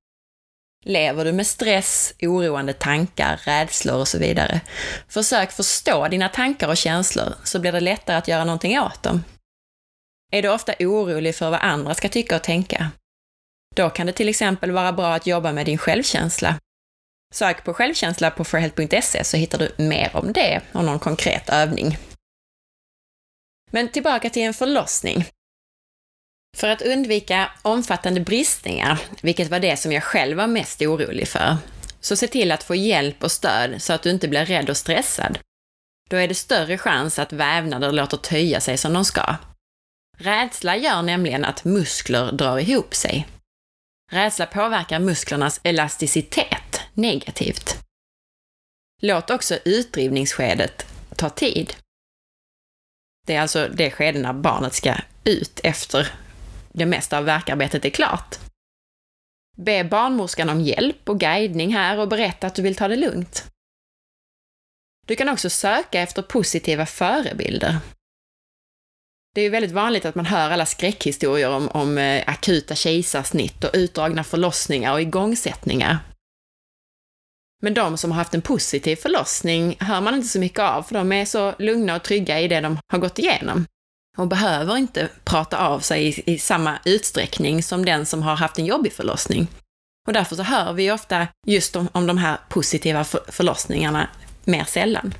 Lever 0.84 1.24
du 1.24 1.32
med 1.32 1.46
stress, 1.46 2.14
oroande 2.22 2.72
tankar, 2.72 3.40
rädslor 3.44 3.96
och 3.96 4.08
så 4.08 4.18
vidare? 4.18 4.60
Försök 5.08 5.52
förstå 5.52 6.08
dina 6.08 6.28
tankar 6.28 6.68
och 6.68 6.76
känslor 6.76 7.34
så 7.44 7.60
blir 7.60 7.72
det 7.72 7.80
lättare 7.80 8.16
att 8.16 8.28
göra 8.28 8.44
någonting 8.44 8.80
åt 8.80 9.02
dem. 9.02 9.24
Är 10.32 10.42
du 10.42 10.48
ofta 10.48 10.74
orolig 10.80 11.34
för 11.34 11.50
vad 11.50 11.60
andra 11.60 11.94
ska 11.94 12.08
tycka 12.08 12.36
och 12.36 12.42
tänka? 12.42 12.90
Då 13.74 13.90
kan 13.90 14.06
det 14.06 14.12
till 14.12 14.28
exempel 14.28 14.70
vara 14.70 14.92
bra 14.92 15.14
att 15.14 15.26
jobba 15.26 15.52
med 15.52 15.66
din 15.66 15.78
självkänsla. 15.78 16.54
Sök 17.32 17.64
på 17.64 17.74
självkänsla 17.74 18.30
på 18.30 18.44
forhealth.se 18.44 19.24
så 19.24 19.36
hittar 19.36 19.58
du 19.58 19.84
mer 19.84 20.10
om 20.16 20.32
det 20.32 20.60
och 20.72 20.84
någon 20.84 20.98
konkret 20.98 21.48
övning. 21.48 21.98
Men 23.70 23.88
tillbaka 23.88 24.30
till 24.30 24.42
en 24.42 24.54
förlossning. 24.54 25.24
För 26.56 26.68
att 26.68 26.82
undvika 26.82 27.50
omfattande 27.62 28.20
bristningar, 28.20 29.00
vilket 29.22 29.50
var 29.50 29.58
det 29.58 29.76
som 29.76 29.92
jag 29.92 30.02
själv 30.02 30.36
var 30.36 30.46
mest 30.46 30.82
orolig 30.82 31.28
för, 31.28 31.56
så 32.00 32.16
se 32.16 32.26
till 32.26 32.52
att 32.52 32.62
få 32.62 32.74
hjälp 32.74 33.24
och 33.24 33.32
stöd 33.32 33.82
så 33.82 33.92
att 33.92 34.02
du 34.02 34.10
inte 34.10 34.28
blir 34.28 34.44
rädd 34.44 34.70
och 34.70 34.76
stressad. 34.76 35.38
Då 36.10 36.16
är 36.16 36.28
det 36.28 36.34
större 36.34 36.78
chans 36.78 37.18
att 37.18 37.32
vävnader 37.32 37.92
låter 37.92 38.16
töja 38.16 38.60
sig 38.60 38.78
som 38.78 38.92
de 38.92 39.04
ska. 39.04 39.36
Rädsla 40.18 40.76
gör 40.76 41.02
nämligen 41.02 41.44
att 41.44 41.64
muskler 41.64 42.32
drar 42.32 42.58
ihop 42.58 42.94
sig. 42.94 43.26
Rädsla 44.12 44.46
påverkar 44.46 44.98
musklernas 44.98 45.60
elasticitet 45.64 46.61
negativt. 46.94 47.78
Låt 49.00 49.30
också 49.30 49.58
utdrivningsskedet 49.64 50.86
ta 51.16 51.30
tid. 51.30 51.74
Det 53.26 53.34
är 53.34 53.40
alltså 53.40 53.68
det 53.68 53.90
skede 53.90 54.18
när 54.18 54.32
barnet 54.32 54.74
ska 54.74 54.94
ut 55.24 55.60
efter 55.62 56.14
det 56.72 56.86
mesta 56.86 57.18
av 57.18 57.24
verkarbetet 57.24 57.84
är 57.84 57.90
klart. 57.90 58.38
Be 59.56 59.84
barnmorskan 59.84 60.48
om 60.48 60.60
hjälp 60.60 61.08
och 61.08 61.20
guidning 61.20 61.74
här 61.74 61.98
och 61.98 62.08
berätta 62.08 62.46
att 62.46 62.54
du 62.54 62.62
vill 62.62 62.76
ta 62.76 62.88
det 62.88 62.96
lugnt. 62.96 63.46
Du 65.06 65.16
kan 65.16 65.28
också 65.28 65.50
söka 65.50 66.00
efter 66.00 66.22
positiva 66.22 66.86
förebilder. 66.86 67.78
Det 69.34 69.40
är 69.40 69.44
ju 69.44 69.50
väldigt 69.50 69.72
vanligt 69.72 70.04
att 70.04 70.14
man 70.14 70.26
hör 70.26 70.50
alla 70.50 70.66
skräckhistorier 70.66 71.50
om, 71.50 71.68
om 71.68 71.98
eh, 71.98 72.24
akuta 72.26 72.74
kejsarsnitt 72.74 73.64
och 73.64 73.70
utdragna 73.74 74.24
förlossningar 74.24 74.92
och 74.92 75.00
igångsättningar. 75.00 75.98
Men 77.62 77.74
de 77.74 77.96
som 77.96 78.10
har 78.10 78.18
haft 78.18 78.34
en 78.34 78.42
positiv 78.42 78.96
förlossning 78.96 79.76
hör 79.80 80.00
man 80.00 80.14
inte 80.14 80.28
så 80.28 80.38
mycket 80.38 80.58
av, 80.58 80.82
för 80.82 80.94
de 80.94 81.12
är 81.12 81.24
så 81.24 81.54
lugna 81.58 81.96
och 81.96 82.02
trygga 82.02 82.40
i 82.40 82.48
det 82.48 82.60
de 82.60 82.78
har 82.92 82.98
gått 82.98 83.18
igenom 83.18 83.66
och 84.18 84.28
behöver 84.28 84.76
inte 84.76 85.08
prata 85.24 85.58
av 85.58 85.80
sig 85.80 86.06
i, 86.06 86.32
i, 86.32 86.38
samma 86.38 86.78
utsträckning 86.84 87.62
som 87.62 87.84
den 87.84 88.06
som 88.06 88.22
har 88.22 88.36
haft 88.36 88.58
en 88.58 88.66
jobbig 88.66 88.92
förlossning. 88.92 89.48
Och 90.06 90.12
därför 90.12 90.36
så 90.36 90.42
hör 90.42 90.72
vi 90.72 90.92
ofta 90.92 91.26
just 91.46 91.76
om, 91.76 91.88
om 91.92 92.06
de 92.06 92.18
här 92.18 92.38
positiva 92.48 93.04
för, 93.04 93.20
förlossningarna 93.28 94.08
mer 94.44 94.64
sällan. 94.64 95.14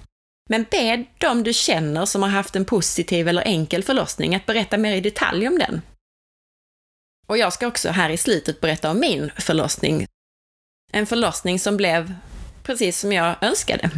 Men 0.50 0.66
be 0.70 1.04
de 1.18 1.42
du 1.42 1.52
känner 1.52 2.06
som 2.06 2.22
har 2.22 2.28
haft 2.28 2.56
en 2.56 2.64
positiv 2.64 3.28
eller 3.28 3.42
enkel 3.42 3.82
förlossning 3.82 4.34
att 4.34 4.46
berätta 4.46 4.78
mer 4.78 4.96
i 4.96 5.00
detalj 5.00 5.48
om 5.48 5.58
den. 5.58 5.80
Och 7.26 7.38
jag 7.38 7.52
ska 7.52 7.66
också 7.66 7.90
här 7.90 8.10
i 8.10 8.16
slutet 8.16 8.60
berätta 8.60 8.90
om 8.90 9.00
min 9.00 9.30
förlossning. 9.36 10.06
En 10.92 11.06
förlossning 11.06 11.58
som 11.58 11.76
blev 11.76 12.14
precis 12.62 12.98
som 12.98 13.12
jag 13.12 13.36
önskade. 13.40 13.90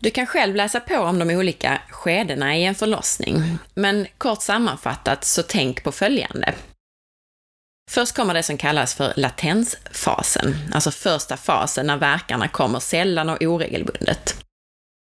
Du 0.00 0.10
kan 0.10 0.26
själv 0.26 0.54
läsa 0.56 0.80
på 0.80 0.96
om 0.96 1.18
de 1.18 1.30
olika 1.30 1.80
skedena 1.90 2.56
i 2.56 2.64
en 2.64 2.74
förlossning, 2.74 3.58
men 3.74 4.06
kort 4.18 4.42
sammanfattat 4.42 5.24
så 5.24 5.42
tänk 5.42 5.84
på 5.84 5.92
följande. 5.92 6.54
Först 7.90 8.16
kommer 8.16 8.34
det 8.34 8.42
som 8.42 8.56
kallas 8.56 8.94
för 8.94 9.12
latensfasen, 9.16 10.54
alltså 10.72 10.90
första 10.90 11.36
fasen 11.36 11.86
när 11.86 11.96
verkarna 11.96 12.48
kommer 12.48 12.80
sällan 12.80 13.28
och 13.28 13.42
oregelbundet. 13.42 14.44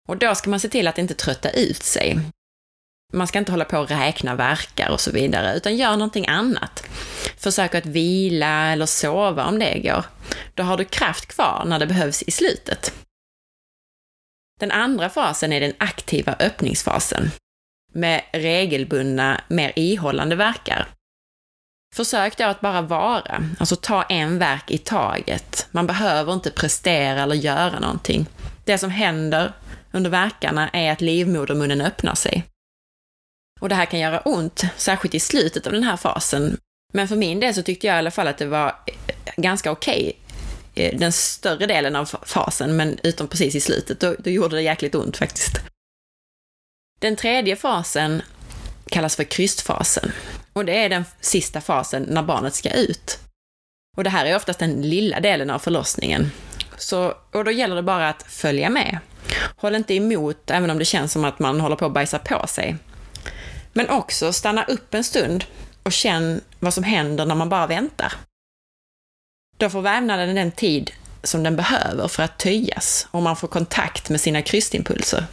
Och 0.09 0.17
då 0.17 0.35
ska 0.35 0.49
man 0.49 0.59
se 0.59 0.69
till 0.69 0.87
att 0.87 0.97
inte 0.97 1.13
trötta 1.13 1.49
ut 1.49 1.83
sig. 1.83 2.19
Man 3.11 3.27
ska 3.27 3.39
inte 3.39 3.51
hålla 3.51 3.65
på 3.65 3.79
och 3.79 3.89
räkna 3.89 4.35
verkar 4.35 4.89
och 4.89 4.99
så 4.99 5.11
vidare, 5.11 5.55
utan 5.55 5.75
gör 5.75 5.91
någonting 5.91 6.27
annat. 6.27 6.83
Försök 7.37 7.75
att 7.75 7.85
vila 7.85 8.71
eller 8.71 8.85
sova 8.85 9.45
om 9.45 9.59
det 9.59 9.79
går. 9.79 10.05
Då 10.53 10.63
har 10.63 10.77
du 10.77 10.85
kraft 10.85 11.25
kvar 11.25 11.63
när 11.67 11.79
det 11.79 11.87
behövs 11.87 12.21
i 12.21 12.31
slutet. 12.31 12.93
Den 14.59 14.71
andra 14.71 15.09
fasen 15.09 15.53
är 15.53 15.59
den 15.59 15.73
aktiva 15.77 16.35
öppningsfasen, 16.39 17.31
med 17.93 18.21
regelbundna, 18.33 19.41
mer 19.47 19.71
ihållande 19.75 20.35
verkar. 20.35 20.87
Försök 21.95 22.37
då 22.37 22.43
att 22.43 22.61
bara 22.61 22.81
vara, 22.81 23.43
alltså 23.59 23.75
ta 23.75 24.03
en 24.03 24.39
verk 24.39 24.71
i 24.71 24.77
taget. 24.77 25.67
Man 25.71 25.87
behöver 25.87 26.33
inte 26.33 26.51
prestera 26.51 27.21
eller 27.21 27.35
göra 27.35 27.79
någonting. 27.79 28.25
Det 28.65 28.77
som 28.77 28.89
händer 28.89 29.53
under 29.91 30.09
verkarna 30.09 30.69
är 30.69 30.91
att 30.91 31.01
livmodermunnen 31.01 31.81
öppnar 31.81 32.15
sig. 32.15 32.43
Och 33.61 33.69
det 33.69 33.75
här 33.75 33.85
kan 33.85 33.99
göra 33.99 34.19
ont, 34.19 34.63
särskilt 34.77 35.15
i 35.15 35.19
slutet 35.19 35.67
av 35.67 35.73
den 35.73 35.83
här 35.83 35.97
fasen. 35.97 36.57
Men 36.93 37.07
för 37.07 37.15
min 37.15 37.39
del 37.39 37.53
så 37.53 37.61
tyckte 37.61 37.87
jag 37.87 37.95
i 37.95 37.97
alla 37.97 38.11
fall 38.11 38.27
att 38.27 38.37
det 38.37 38.45
var 38.45 38.67
eh, 38.67 39.33
ganska 39.37 39.71
okej 39.71 40.13
okay, 40.71 40.97
den 40.97 41.11
större 41.11 41.65
delen 41.65 41.95
av 41.95 42.05
fasen, 42.05 42.75
men 42.75 42.99
utom 43.03 43.27
precis 43.27 43.55
i 43.55 43.59
slutet, 43.59 43.99
då, 43.99 44.15
då 44.19 44.29
gjorde 44.29 44.55
det 44.55 44.61
jäkligt 44.61 44.95
ont 44.95 45.17
faktiskt. 45.17 45.57
Den 46.99 47.15
tredje 47.15 47.55
fasen 47.55 48.21
kallas 48.89 49.15
för 49.15 49.23
krystfasen. 49.23 50.11
Och 50.53 50.65
det 50.65 50.77
är 50.77 50.89
den 50.89 51.05
sista 51.19 51.61
fasen 51.61 52.03
när 52.03 52.23
barnet 52.23 52.55
ska 52.55 52.71
ut. 52.71 53.19
Och 53.97 54.03
det 54.03 54.09
här 54.09 54.25
är 54.25 54.35
oftast 54.35 54.59
den 54.59 54.81
lilla 54.81 55.19
delen 55.19 55.49
av 55.49 55.59
förlossningen. 55.59 56.31
Så, 56.77 57.13
och 57.31 57.45
då 57.45 57.51
gäller 57.51 57.75
det 57.75 57.83
bara 57.83 58.09
att 58.09 58.23
följa 58.23 58.69
med. 58.69 58.99
Håll 59.55 59.75
inte 59.75 59.93
emot, 59.93 60.51
även 60.51 60.69
om 60.69 60.79
det 60.79 60.85
känns 60.85 61.11
som 61.11 61.25
att 61.25 61.39
man 61.39 61.61
håller 61.61 61.75
på 61.75 61.85
att 61.85 61.93
bajsa 61.93 62.19
på 62.19 62.47
sig. 62.47 62.75
Men 63.73 63.89
också 63.89 64.33
stanna 64.33 64.63
upp 64.63 64.93
en 64.93 65.03
stund 65.03 65.45
och 65.83 65.91
känn 65.91 66.41
vad 66.59 66.73
som 66.73 66.83
händer 66.83 67.25
när 67.25 67.35
man 67.35 67.49
bara 67.49 67.67
väntar. 67.67 68.13
Då 69.57 69.69
får 69.69 69.81
vävnaden 69.81 70.35
den 70.35 70.51
tid 70.51 70.91
som 71.23 71.43
den 71.43 71.55
behöver 71.55 72.07
för 72.07 72.23
att 72.23 72.39
töjas 72.39 73.07
och 73.11 73.21
man 73.21 73.35
får 73.35 73.47
kontakt 73.47 74.09
med 74.09 74.21
sina 74.21 74.41
krystimpulser. 74.41 75.25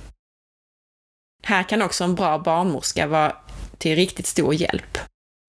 Här 1.43 1.63
kan 1.63 1.83
också 1.83 2.05
en 2.05 2.15
bra 2.15 2.39
barnmorska 2.39 3.07
vara 3.07 3.37
till 3.79 3.97
riktigt 3.97 4.27
stor 4.27 4.55
hjälp 4.55 4.99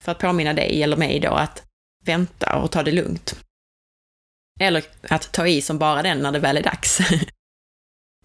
för 0.03 0.11
att 0.11 0.19
påminna 0.19 0.53
dig 0.53 0.83
eller 0.83 0.97
mig 0.97 1.19
då 1.19 1.29
att 1.29 1.63
vänta 2.05 2.55
och 2.55 2.71
ta 2.71 2.83
det 2.83 2.91
lugnt. 2.91 3.35
Eller 4.59 4.83
att 5.01 5.31
ta 5.31 5.47
i 5.47 5.61
som 5.61 5.77
bara 5.77 6.03
den 6.03 6.19
när 6.19 6.31
det 6.31 6.39
väl 6.39 6.57
är 6.57 6.63
dags. 6.63 6.99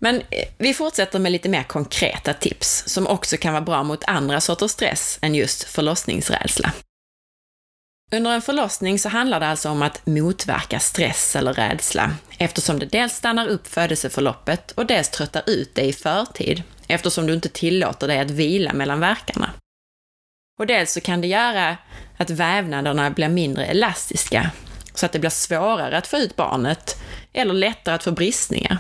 Men 0.01 0.17
eh, 0.17 0.49
vi 0.59 0.75
fortsätter 0.75 1.19
med 1.19 1.33
lite 1.33 1.49
mer 1.49 1.63
konkreta 1.63 2.33
tips 2.33 2.85
som 2.87 3.07
också 3.07 3.37
kan 3.37 3.53
vara 3.53 3.65
bra 3.65 3.83
mot 3.83 4.05
andra 4.05 4.41
sorters 4.41 4.71
stress 4.71 5.19
än 5.23 5.35
just 5.35 5.65
förlossningsrädsla. 5.65 6.73
Under 8.13 8.31
en 8.31 8.43
förlossning 8.43 8.99
så 8.99 9.09
handlar 9.09 9.41
det 9.41 9.47
alltså 9.47 9.69
om 9.69 9.83
att 9.83 10.07
motverka 10.07 10.81
stress 10.81 11.37
eller 11.37 11.53
rädsla, 11.53 12.15
eftersom 12.39 12.79
det 12.79 12.87
dels 12.87 13.15
stannar 13.15 13.47
upp 13.47 13.67
födelseförloppet 13.67 14.71
och 14.71 14.87
dels 14.87 15.09
tröttar 15.09 15.43
ut 15.47 15.75
dig 15.75 15.89
i 15.89 15.93
förtid, 15.93 16.63
eftersom 16.89 17.27
du 17.27 17.35
inte 17.35 17.49
tillåter 17.49 18.09
dig 18.09 18.19
att 18.19 18.31
vila 18.31 18.73
mellan 18.73 19.01
verkarna. 19.01 19.51
Och 20.59 20.67
dels 20.67 20.93
så 20.93 21.01
kan 21.01 21.21
det 21.21 21.27
göra 21.27 21.77
att 22.17 22.31
vävnaderna 22.31 23.11
blir 23.11 23.29
mindre 23.29 23.67
elastiska 23.67 24.51
så 24.95 25.07
att 25.07 25.13
det 25.13 25.19
blir 25.19 25.31
svårare 25.31 25.99
att 25.99 26.07
få 26.07 26.17
ut 26.17 26.37
barnet 26.37 26.97
eller 27.33 27.55
lättare 27.55 27.95
att 27.95 28.05
få 28.05 28.11
bristningar. 28.11 28.79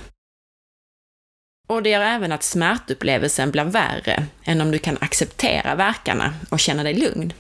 Och 1.66 1.83
det 1.83 1.90
gör 1.90 2.00
även 2.00 2.33
att 2.33 2.42
smärtupplevelsen 2.42 3.50
blir 3.50 3.64
värre 3.64 4.26
än 4.44 4.61
om 4.61 4.71
du 4.71 4.78
kan 4.78 4.99
acceptera 5.00 5.75
verkarna 5.75 6.35
och 6.50 6.61
känna 6.61 6.83
dig 6.83 6.94
lugn. 6.94 7.33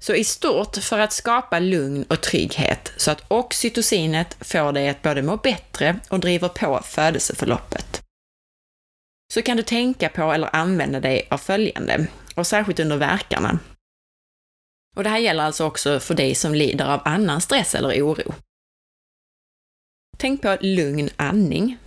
Så 0.00 0.14
i 0.14 0.24
stort, 0.24 0.76
för 0.76 0.98
att 0.98 1.12
skapa 1.12 1.58
lugn 1.58 2.04
och 2.08 2.20
trygghet 2.20 2.92
så 2.96 3.10
att 3.10 3.24
oxytocinet 3.28 4.36
får 4.40 4.72
dig 4.72 4.88
att 4.88 5.02
både 5.02 5.22
må 5.22 5.36
bättre 5.36 6.00
och 6.08 6.20
driver 6.20 6.48
på 6.48 6.80
födelseförloppet, 6.84 8.02
så 9.34 9.42
kan 9.42 9.56
du 9.56 9.62
tänka 9.62 10.08
på 10.08 10.32
eller 10.32 10.56
använda 10.56 11.00
dig 11.00 11.28
av 11.30 11.38
följande, 11.38 12.06
och 12.34 12.46
särskilt 12.46 12.80
under 12.80 12.96
verkarna. 12.96 13.58
Och 14.96 15.04
det 15.04 15.10
här 15.10 15.18
gäller 15.18 15.44
alltså 15.44 15.64
också 15.64 16.00
för 16.00 16.14
dig 16.14 16.34
som 16.34 16.54
lider 16.54 16.84
av 16.84 17.00
annan 17.04 17.40
stress 17.40 17.74
eller 17.74 18.02
oro. 18.02 18.34
Tänk 20.18 20.42
på 20.42 20.56
lugn 20.60 21.10
andning, 21.16 21.78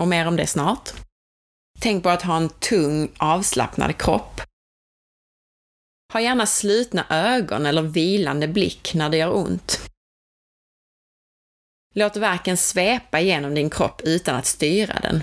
och 0.00 0.08
mer 0.08 0.26
om 0.26 0.36
det 0.36 0.46
snart. 0.46 0.92
Tänk 1.80 2.02
på 2.02 2.10
att 2.10 2.22
ha 2.22 2.36
en 2.36 2.48
tung, 2.48 3.12
avslappnad 3.18 3.96
kropp. 3.96 4.40
Ha 6.12 6.20
gärna 6.20 6.46
slutna 6.46 7.06
ögon 7.08 7.66
eller 7.66 7.82
vilande 7.82 8.48
blick 8.48 8.94
när 8.94 9.08
det 9.08 9.16
gör 9.16 9.36
ont. 9.36 9.90
Låt 11.94 12.16
verken 12.16 12.56
svepa 12.56 13.20
genom 13.20 13.54
din 13.54 13.70
kropp 13.70 14.00
utan 14.04 14.36
att 14.36 14.46
styra 14.46 15.00
den. 15.00 15.22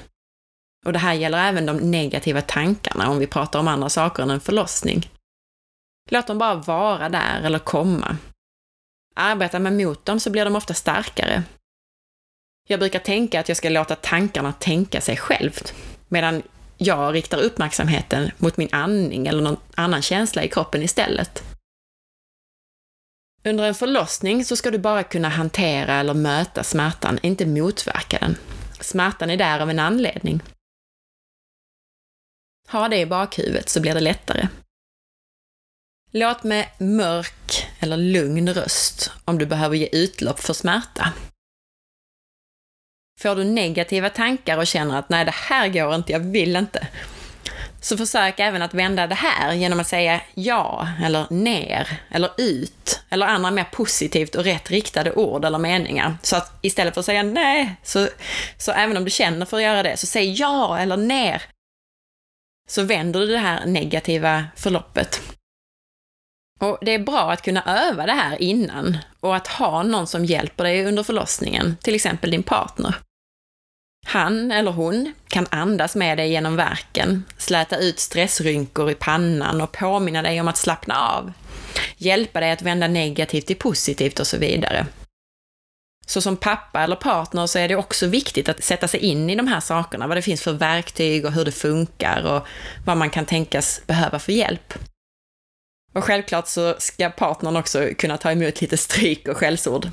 Och 0.85 0.93
det 0.93 0.99
här 0.99 1.13
gäller 1.13 1.49
även 1.49 1.65
de 1.65 1.77
negativa 1.77 2.41
tankarna 2.41 3.09
om 3.09 3.19
vi 3.19 3.27
pratar 3.27 3.59
om 3.59 3.67
andra 3.67 3.89
saker 3.89 4.23
än 4.23 4.29
en 4.29 4.39
förlossning. 4.39 5.09
Låt 6.09 6.27
dem 6.27 6.37
bara 6.37 6.55
vara 6.55 7.09
där 7.09 7.41
eller 7.41 7.59
komma. 7.59 8.17
Arbeta 9.15 9.59
med 9.59 9.73
mot 9.73 10.05
dem 10.05 10.19
så 10.19 10.29
blir 10.29 10.45
de 10.45 10.55
ofta 10.55 10.73
starkare. 10.73 11.43
Jag 12.69 12.79
brukar 12.79 12.99
tänka 12.99 13.39
att 13.39 13.47
jag 13.47 13.57
ska 13.57 13.69
låta 13.69 13.95
tankarna 13.95 14.53
tänka 14.53 15.01
sig 15.01 15.17
självt, 15.17 15.73
medan 16.07 16.43
jag 16.77 17.15
riktar 17.15 17.41
uppmärksamheten 17.41 18.31
mot 18.37 18.57
min 18.57 18.69
andning 18.71 19.27
eller 19.27 19.41
någon 19.41 19.57
annan 19.75 20.01
känsla 20.01 20.43
i 20.43 20.47
kroppen 20.47 20.83
istället. 20.83 21.43
Under 23.43 23.63
en 23.63 23.75
förlossning 23.75 24.45
så 24.45 24.55
ska 24.55 24.71
du 24.71 24.77
bara 24.77 25.03
kunna 25.03 25.29
hantera 25.29 25.95
eller 25.95 26.13
möta 26.13 26.63
smärtan, 26.63 27.19
inte 27.21 27.45
motverka 27.45 28.17
den. 28.19 28.37
Smärtan 28.79 29.29
är 29.29 29.37
där 29.37 29.59
av 29.59 29.69
en 29.69 29.79
anledning. 29.79 30.41
Ha 32.69 32.87
det 32.87 32.97
i 32.97 33.05
bakhuvudet 33.05 33.69
så 33.69 33.81
blir 33.81 33.93
det 33.93 33.99
lättare. 33.99 34.47
Låt 36.11 36.43
med 36.43 36.67
mörk 36.79 37.67
eller 37.79 37.97
lugn 37.97 38.53
röst 38.53 39.11
om 39.25 39.37
du 39.37 39.45
behöver 39.45 39.75
ge 39.75 39.89
utlopp 39.91 40.39
för 40.39 40.53
smärta. 40.53 41.13
Får 43.19 43.35
du 43.35 43.43
negativa 43.43 44.09
tankar 44.09 44.57
och 44.57 44.67
känner 44.67 44.99
att 44.99 45.09
nej, 45.09 45.25
det 45.25 45.35
här 45.35 45.67
går 45.67 45.95
inte, 45.95 46.11
jag 46.11 46.19
vill 46.19 46.55
inte. 46.55 46.87
Så 47.81 47.97
försök 47.97 48.39
även 48.39 48.61
att 48.61 48.73
vända 48.73 49.07
det 49.07 49.15
här 49.15 49.53
genom 49.53 49.79
att 49.79 49.87
säga 49.87 50.21
ja, 50.33 50.87
eller 51.03 51.25
ner, 51.29 51.99
eller 52.11 52.31
ut, 52.37 53.01
eller 53.09 53.25
andra 53.25 53.51
mer 53.51 53.63
positivt 53.63 54.35
och 54.35 54.43
rätt 54.43 54.71
riktade 54.71 55.13
ord 55.13 55.45
eller 55.45 55.57
meningar. 55.57 56.17
Så 56.21 56.35
att 56.35 56.59
istället 56.61 56.93
för 56.93 56.99
att 56.99 57.05
säga 57.05 57.23
nej, 57.23 57.75
så, 57.83 58.07
så 58.57 58.71
även 58.71 58.97
om 58.97 59.03
du 59.03 59.09
känner 59.09 59.45
för 59.45 59.57
att 59.57 59.63
göra 59.63 59.83
det, 59.83 59.97
så 59.97 60.05
säg 60.05 60.33
ja 60.33 60.79
eller 60.79 60.97
ner. 60.97 61.41
Så 62.69 62.83
vänder 62.83 63.19
du 63.19 63.27
det 63.27 63.37
här 63.37 63.65
negativa 63.65 64.45
förloppet. 64.55 65.21
Och 66.59 66.77
det 66.81 66.91
är 66.91 66.99
bra 66.99 67.31
att 67.31 67.41
kunna 67.41 67.63
öva 67.87 68.05
det 68.05 68.13
här 68.13 68.41
innan 68.41 68.97
och 69.19 69.35
att 69.35 69.47
ha 69.47 69.83
någon 69.83 70.07
som 70.07 70.25
hjälper 70.25 70.63
dig 70.63 70.85
under 70.85 71.03
förlossningen, 71.03 71.77
till 71.81 71.95
exempel 71.95 72.31
din 72.31 72.43
partner. 72.43 72.95
Han 74.09 74.51
eller 74.51 74.71
hon 74.71 75.13
kan 75.27 75.47
andas 75.49 75.95
med 75.95 76.17
dig 76.17 76.29
genom 76.29 76.55
verken, 76.55 77.23
släta 77.37 77.77
ut 77.77 77.99
stressrynkor 77.99 78.91
i 78.91 78.95
pannan 78.95 79.61
och 79.61 79.71
påminna 79.71 80.21
dig 80.21 80.41
om 80.41 80.47
att 80.47 80.57
slappna 80.57 80.95
av, 80.95 81.33
hjälpa 81.97 82.39
dig 82.39 82.51
att 82.51 82.61
vända 82.61 82.87
negativt 82.87 83.47
till 83.47 83.55
positivt 83.55 84.19
och 84.19 84.27
så 84.27 84.37
vidare. 84.37 84.85
Så 86.05 86.21
som 86.21 86.37
pappa 86.37 86.83
eller 86.83 86.95
partner 86.95 87.47
så 87.47 87.59
är 87.59 87.67
det 87.67 87.75
också 87.75 88.07
viktigt 88.07 88.49
att 88.49 88.63
sätta 88.63 88.87
sig 88.87 88.99
in 88.99 89.29
i 89.29 89.35
de 89.35 89.47
här 89.47 89.59
sakerna, 89.59 90.07
vad 90.07 90.17
det 90.17 90.21
finns 90.21 90.41
för 90.41 90.53
verktyg 90.53 91.25
och 91.25 91.31
hur 91.31 91.45
det 91.45 91.51
funkar 91.51 92.23
och 92.25 92.47
vad 92.85 92.97
man 92.97 93.09
kan 93.09 93.25
tänkas 93.25 93.81
behöva 93.87 94.19
för 94.19 94.31
hjälp. 94.31 94.73
Och 95.93 96.03
självklart 96.03 96.47
så 96.47 96.75
ska 96.79 97.09
partnern 97.09 97.55
också 97.55 97.89
kunna 97.97 98.17
ta 98.17 98.31
emot 98.31 98.61
lite 98.61 98.77
stryk 98.77 99.27
och 99.27 99.37
skällsord. 99.37 99.87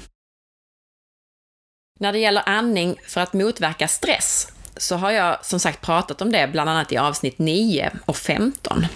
När 2.01 2.13
det 2.13 2.19
gäller 2.19 2.43
andning 2.47 3.01
för 3.07 3.21
att 3.21 3.33
motverka 3.33 3.89
stress 3.89 4.53
så 4.77 4.97
har 4.97 5.11
jag 5.11 5.45
som 5.45 5.61
sagt 5.61 5.81
pratat 5.81 6.23
om 6.23 6.33
det 6.33 6.49
bland 6.53 6.71
annat 6.71 6.93
i 6.93 6.97
avsnitt 6.97 7.39
9 7.39 7.93
och 8.05 8.17
15. 8.17 8.87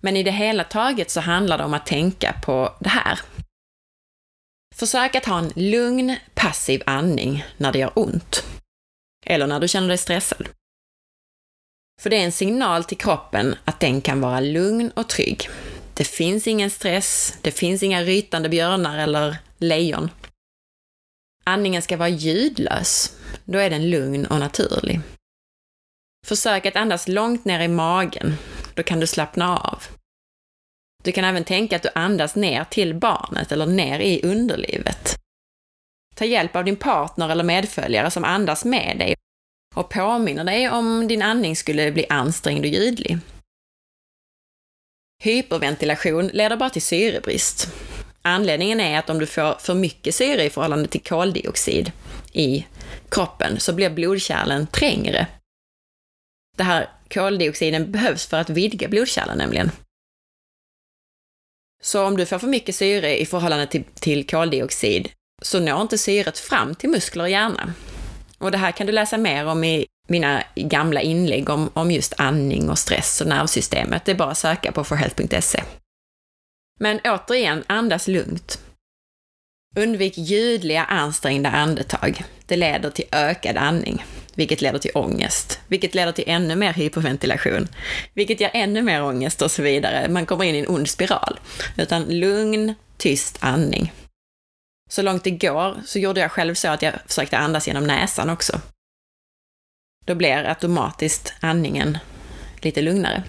Men 0.00 0.16
i 0.16 0.22
det 0.22 0.30
hela 0.30 0.64
taget 0.64 1.10
så 1.10 1.20
handlar 1.20 1.58
det 1.58 1.64
om 1.64 1.74
att 1.74 1.86
tänka 1.86 2.34
på 2.44 2.74
det 2.80 2.88
här. 2.88 3.20
Försök 4.74 5.14
att 5.14 5.26
ha 5.26 5.38
en 5.38 5.52
lugn, 5.54 6.16
passiv 6.34 6.82
andning 6.86 7.44
när 7.56 7.72
det 7.72 7.78
gör 7.78 7.92
ont. 7.94 8.44
Eller 9.26 9.46
när 9.46 9.60
du 9.60 9.68
känner 9.68 9.88
dig 9.88 9.98
stressad. 9.98 10.48
För 12.00 12.10
det 12.10 12.16
är 12.16 12.24
en 12.24 12.32
signal 12.32 12.84
till 12.84 12.98
kroppen 12.98 13.56
att 13.64 13.80
den 13.80 14.00
kan 14.00 14.20
vara 14.20 14.40
lugn 14.40 14.90
och 14.90 15.08
trygg. 15.08 15.48
Det 15.94 16.04
finns 16.04 16.46
ingen 16.46 16.70
stress, 16.70 17.34
det 17.42 17.50
finns 17.50 17.82
inga 17.82 18.02
rytande 18.02 18.48
björnar 18.48 18.98
eller 18.98 19.36
lejon. 19.58 20.10
Andningen 21.44 21.82
ska 21.82 21.96
vara 21.96 22.08
ljudlös. 22.08 23.16
Då 23.44 23.58
är 23.58 23.70
den 23.70 23.90
lugn 23.90 24.26
och 24.26 24.38
naturlig. 24.38 25.00
Försök 26.26 26.66
att 26.66 26.76
andas 26.76 27.08
långt 27.08 27.44
ner 27.44 27.60
i 27.60 27.68
magen. 27.68 28.34
Då 28.74 28.82
kan 28.82 29.00
du 29.00 29.06
slappna 29.06 29.58
av. 29.58 29.82
Du 31.02 31.12
kan 31.12 31.24
även 31.24 31.44
tänka 31.44 31.76
att 31.76 31.82
du 31.82 31.88
andas 31.94 32.36
ner 32.36 32.64
till 32.64 32.94
barnet 32.94 33.52
eller 33.52 33.66
ner 33.66 34.00
i 34.00 34.20
underlivet. 34.22 35.16
Ta 36.14 36.24
hjälp 36.24 36.56
av 36.56 36.64
din 36.64 36.76
partner 36.76 37.28
eller 37.28 37.44
medföljare 37.44 38.10
som 38.10 38.24
andas 38.24 38.64
med 38.64 38.98
dig 38.98 39.14
och 39.74 39.90
påminner 39.90 40.44
dig 40.44 40.70
om 40.70 41.08
din 41.08 41.22
andning 41.22 41.56
skulle 41.56 41.92
bli 41.92 42.06
ansträngd 42.08 42.64
och 42.64 42.70
ljudlig. 42.70 43.18
Hyperventilation 45.22 46.26
leder 46.26 46.56
bara 46.56 46.70
till 46.70 46.82
syrebrist. 46.82 47.68
Anledningen 48.22 48.80
är 48.80 48.98
att 48.98 49.10
om 49.10 49.18
du 49.18 49.26
får 49.26 49.54
för 49.58 49.74
mycket 49.74 50.14
syre 50.14 50.44
i 50.44 50.50
förhållande 50.50 50.88
till 50.88 51.02
koldioxid 51.02 51.92
i 52.32 52.66
kroppen 53.08 53.60
så 53.60 53.72
blir 53.72 53.90
blodkärlen 53.90 54.66
trängre. 54.66 55.26
Det 56.56 56.62
här 56.62 56.88
koldioxiden 57.14 57.92
behövs 57.92 58.26
för 58.26 58.36
att 58.36 58.50
vidga 58.50 58.88
blodkärlen 58.88 59.38
nämligen. 59.38 59.70
Så 61.82 62.04
om 62.04 62.16
du 62.16 62.26
får 62.26 62.38
för 62.38 62.46
mycket 62.46 62.74
syre 62.74 63.20
i 63.20 63.26
förhållande 63.26 63.66
till, 63.66 63.84
till 63.84 64.26
koldioxid 64.26 65.08
så 65.42 65.60
når 65.60 65.82
inte 65.82 65.98
syret 65.98 66.38
fram 66.38 66.74
till 66.74 66.90
muskler 66.90 67.24
och 67.24 67.30
hjärna. 67.30 67.74
Och 68.38 68.50
det 68.50 68.58
här 68.58 68.72
kan 68.72 68.86
du 68.86 68.92
läsa 68.92 69.18
mer 69.18 69.46
om 69.46 69.64
i 69.64 69.86
mina 70.08 70.42
gamla 70.54 71.00
inlägg 71.00 71.50
om, 71.50 71.70
om 71.72 71.90
just 71.90 72.14
andning 72.16 72.70
och 72.70 72.78
stress 72.78 73.20
och 73.20 73.26
nervsystemet. 73.26 74.04
Det 74.04 74.12
är 74.12 74.16
bara 74.16 74.30
att 74.30 74.38
söka 74.38 74.72
på 74.72 74.84
forhealth.se. 74.84 75.62
Men 76.82 77.00
återigen, 77.04 77.64
andas 77.66 78.08
lugnt. 78.08 78.60
Undvik 79.76 80.18
ljudliga, 80.18 80.84
ansträngda 80.84 81.50
andetag. 81.50 82.24
Det 82.46 82.56
leder 82.56 82.90
till 82.90 83.04
ökad 83.12 83.56
andning, 83.56 84.04
vilket 84.34 84.60
leder 84.60 84.78
till 84.78 84.90
ångest, 84.94 85.60
vilket 85.68 85.94
leder 85.94 86.12
till 86.12 86.24
ännu 86.26 86.56
mer 86.56 86.72
hyperventilation, 86.72 87.68
vilket 88.14 88.40
ger 88.40 88.50
ännu 88.54 88.82
mer 88.82 89.02
ångest 89.02 89.42
och 89.42 89.50
så 89.50 89.62
vidare. 89.62 90.08
Man 90.08 90.26
kommer 90.26 90.44
in 90.44 90.54
i 90.54 90.58
en 90.58 90.68
ond 90.68 90.88
spiral. 90.88 91.40
Utan 91.76 92.04
lugn, 92.04 92.74
tyst 92.96 93.38
andning. 93.40 93.92
Så 94.90 95.02
långt 95.02 95.24
det 95.24 95.30
går 95.30 95.82
så 95.86 95.98
gjorde 95.98 96.20
jag 96.20 96.32
själv 96.32 96.54
så 96.54 96.68
att 96.68 96.82
jag 96.82 96.94
försökte 97.06 97.38
andas 97.38 97.66
genom 97.66 97.86
näsan 97.86 98.30
också. 98.30 98.60
Då 100.06 100.14
blir 100.14 100.48
automatiskt 100.48 101.34
andningen 101.40 101.98
lite 102.60 102.82
lugnare. 102.82 103.24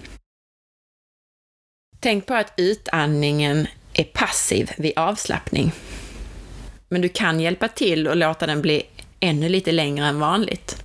Tänk 2.03 2.25
på 2.25 2.33
att 2.33 2.53
utandningen 2.57 3.67
är 3.93 4.03
passiv 4.03 4.71
vid 4.77 4.97
avslappning. 4.97 5.71
Men 6.89 7.01
du 7.01 7.09
kan 7.09 7.39
hjälpa 7.39 7.67
till 7.67 8.07
och 8.07 8.15
låta 8.15 8.47
den 8.47 8.61
bli 8.61 8.83
ännu 9.19 9.49
lite 9.49 9.71
längre 9.71 10.05
än 10.05 10.19
vanligt. 10.19 10.83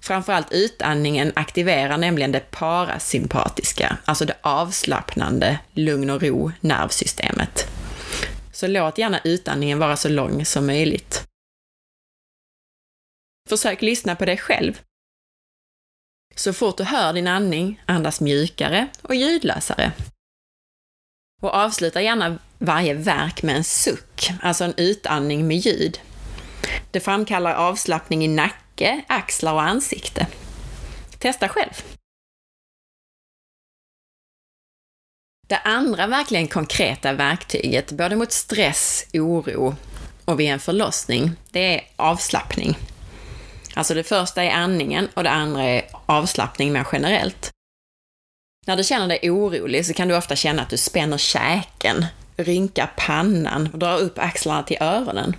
Framförallt 0.00 0.52
utandningen 0.52 1.32
aktiverar 1.34 1.98
nämligen 1.98 2.32
det 2.32 2.50
parasympatiska, 2.50 3.96
alltså 4.04 4.24
det 4.24 4.36
avslappnande 4.40 5.58
lugn 5.72 6.10
och 6.10 6.22
ro 6.22 6.52
nervsystemet. 6.60 7.66
Så 8.52 8.66
låt 8.66 8.98
gärna 8.98 9.20
utandningen 9.24 9.78
vara 9.78 9.96
så 9.96 10.08
lång 10.08 10.44
som 10.44 10.66
möjligt. 10.66 11.24
Försök 13.48 13.82
lyssna 13.82 14.16
på 14.16 14.24
dig 14.24 14.36
själv. 14.36 14.80
Så 16.34 16.52
fort 16.52 16.76
du 16.76 16.84
hör 16.84 17.12
din 17.12 17.28
andning, 17.28 17.82
andas 17.86 18.20
mjukare 18.20 18.88
och 19.02 19.14
ljudlösare. 19.14 19.92
Och 21.42 21.54
avsluta 21.54 22.02
gärna 22.02 22.38
varje 22.58 22.94
verk 22.94 23.42
med 23.42 23.56
en 23.56 23.64
suck, 23.64 24.30
alltså 24.42 24.64
en 24.64 24.74
utandning 24.76 25.46
med 25.46 25.56
ljud. 25.56 26.00
Det 26.90 27.00
framkallar 27.00 27.54
avslappning 27.54 28.24
i 28.24 28.28
nacke, 28.28 29.04
axlar 29.08 29.52
och 29.52 29.62
ansikte. 29.62 30.26
Testa 31.18 31.48
själv! 31.48 31.82
Det 35.48 35.58
andra 35.58 36.06
verkligen 36.06 36.48
konkreta 36.48 37.12
verktyget, 37.12 37.92
både 37.92 38.16
mot 38.16 38.32
stress, 38.32 39.06
oro 39.12 39.76
och 40.24 40.40
vid 40.40 40.50
en 40.50 40.60
förlossning, 40.60 41.30
det 41.50 41.74
är 41.74 41.84
avslappning. 41.96 42.76
Alltså 43.74 43.94
det 43.94 44.04
första 44.04 44.42
är 44.42 44.50
andningen 44.50 45.08
och 45.14 45.24
det 45.24 45.30
andra 45.30 45.62
är 45.62 45.84
avslappning 46.06 46.72
mer 46.72 46.86
generellt. 46.92 47.50
När 48.66 48.76
du 48.76 48.84
känner 48.84 49.08
dig 49.08 49.30
orolig 49.30 49.86
så 49.86 49.94
kan 49.94 50.08
du 50.08 50.16
ofta 50.16 50.36
känna 50.36 50.62
att 50.62 50.70
du 50.70 50.76
spänner 50.76 51.18
käken, 51.18 52.06
rynkar 52.36 52.92
pannan 52.96 53.68
och 53.72 53.78
drar 53.78 53.98
upp 53.98 54.18
axlarna 54.18 54.62
till 54.62 54.76
öronen. 54.80 55.36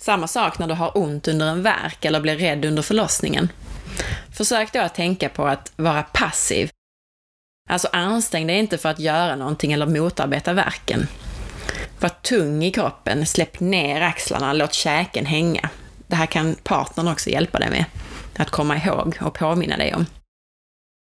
Samma 0.00 0.28
sak 0.28 0.58
när 0.58 0.66
du 0.66 0.74
har 0.74 0.98
ont 0.98 1.28
under 1.28 1.46
en 1.46 1.62
värk 1.62 2.04
eller 2.04 2.20
blir 2.20 2.36
rädd 2.36 2.64
under 2.64 2.82
förlossningen. 2.82 3.52
Försök 4.36 4.72
då 4.72 4.80
att 4.80 4.94
tänka 4.94 5.28
på 5.28 5.46
att 5.46 5.72
vara 5.76 6.02
passiv. 6.02 6.70
Alltså 7.68 7.88
ansträng 7.92 8.46
dig 8.46 8.58
inte 8.58 8.78
för 8.78 8.88
att 8.88 8.98
göra 8.98 9.36
någonting 9.36 9.72
eller 9.72 9.86
motarbeta 9.86 10.52
värken. 10.52 11.08
Var 12.00 12.08
tung 12.08 12.64
i 12.64 12.70
kroppen, 12.72 13.26
släpp 13.26 13.60
ner 13.60 14.00
axlarna, 14.00 14.52
låt 14.52 14.74
käken 14.74 15.26
hänga. 15.26 15.70
Det 16.06 16.16
här 16.16 16.26
kan 16.26 16.54
partnern 16.54 17.08
också 17.08 17.30
hjälpa 17.30 17.58
dig 17.58 17.70
med, 17.70 17.84
att 18.36 18.50
komma 18.50 18.76
ihåg 18.76 19.18
och 19.20 19.34
påminna 19.34 19.76
dig 19.76 19.94
om. 19.94 20.06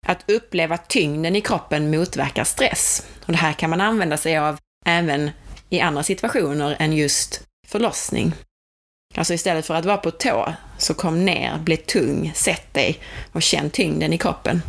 Att 0.07 0.31
uppleva 0.31 0.77
tyngden 0.77 1.37
i 1.37 1.41
kroppen 1.41 1.91
motverkar 1.91 2.45
stress. 2.45 3.07
Och 3.27 3.33
det 3.33 3.39
här 3.39 3.53
kan 3.53 3.71
man 3.71 3.81
använda 3.81 4.17
sig 4.17 4.39
av 4.39 4.59
även 4.87 5.31
i 5.69 5.81
andra 5.81 6.03
situationer 6.03 6.77
än 6.79 6.93
just 6.93 7.43
förlossning. 7.67 8.33
Alltså 9.15 9.35
istället 9.35 9.67
för 9.67 9.75
att 9.75 9.85
vara 9.85 9.97
på 9.97 10.11
tå, 10.11 10.55
så 10.79 10.95
kom 10.95 11.25
ner, 11.25 11.59
bli 11.59 11.77
tung, 11.77 12.33
sätt 12.35 12.75
dig 12.75 13.01
och 13.33 13.43
känn 13.43 13.71
tyngden 13.71 14.13
i 14.13 14.19
kroppen. 14.19 14.63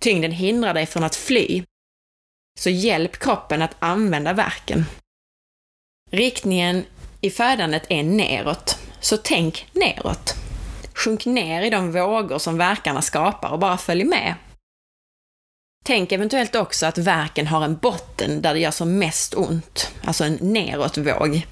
Tyngden 0.00 0.32
hindrar 0.32 0.74
dig 0.74 0.86
från 0.86 1.04
att 1.04 1.16
fly, 1.16 1.64
så 2.58 2.70
hjälp 2.70 3.18
kroppen 3.18 3.62
att 3.62 3.76
använda 3.78 4.32
verken. 4.32 4.84
Riktningen 6.10 6.84
i 7.20 7.30
födandet 7.30 7.82
är 7.88 8.02
neråt, 8.02 8.78
så 9.00 9.16
tänk 9.16 9.66
neråt. 9.72 10.34
Sjunk 10.94 11.26
ner 11.26 11.62
i 11.62 11.70
de 11.70 11.92
vågor 11.92 12.38
som 12.38 12.58
verkarna 12.58 13.02
skapar 13.02 13.50
och 13.50 13.58
bara 13.58 13.76
följ 13.76 14.04
med. 14.04 14.34
Tänk 15.84 16.12
eventuellt 16.12 16.54
också 16.54 16.86
att 16.86 16.98
verken 16.98 17.46
har 17.46 17.64
en 17.64 17.76
botten 17.76 18.42
där 18.42 18.54
det 18.54 18.60
gör 18.60 18.70
som 18.70 18.98
mest 18.98 19.34
ont, 19.34 19.90
alltså 20.04 20.24
en 20.24 20.38
neråtvåg. 20.40 21.46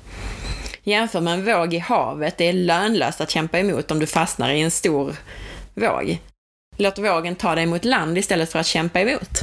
Jämför 0.83 1.21
med 1.21 1.35
en 1.35 1.45
våg 1.45 1.75
i 1.75 1.79
havet, 1.79 2.39
det 2.39 2.45
är 2.45 2.53
lönlöst 2.53 3.21
att 3.21 3.31
kämpa 3.31 3.59
emot 3.59 3.91
om 3.91 3.99
du 3.99 4.07
fastnar 4.07 4.51
i 4.51 4.61
en 4.61 4.71
stor 4.71 5.17
våg. 5.75 6.19
Låt 6.77 6.99
vågen 6.99 7.37
ta 7.37 7.55
dig 7.55 7.67
mot 7.67 7.85
land 7.85 8.19
istället 8.19 8.53
för 8.53 8.59
att 8.59 8.67
kämpa 8.67 9.01
emot. 9.01 9.39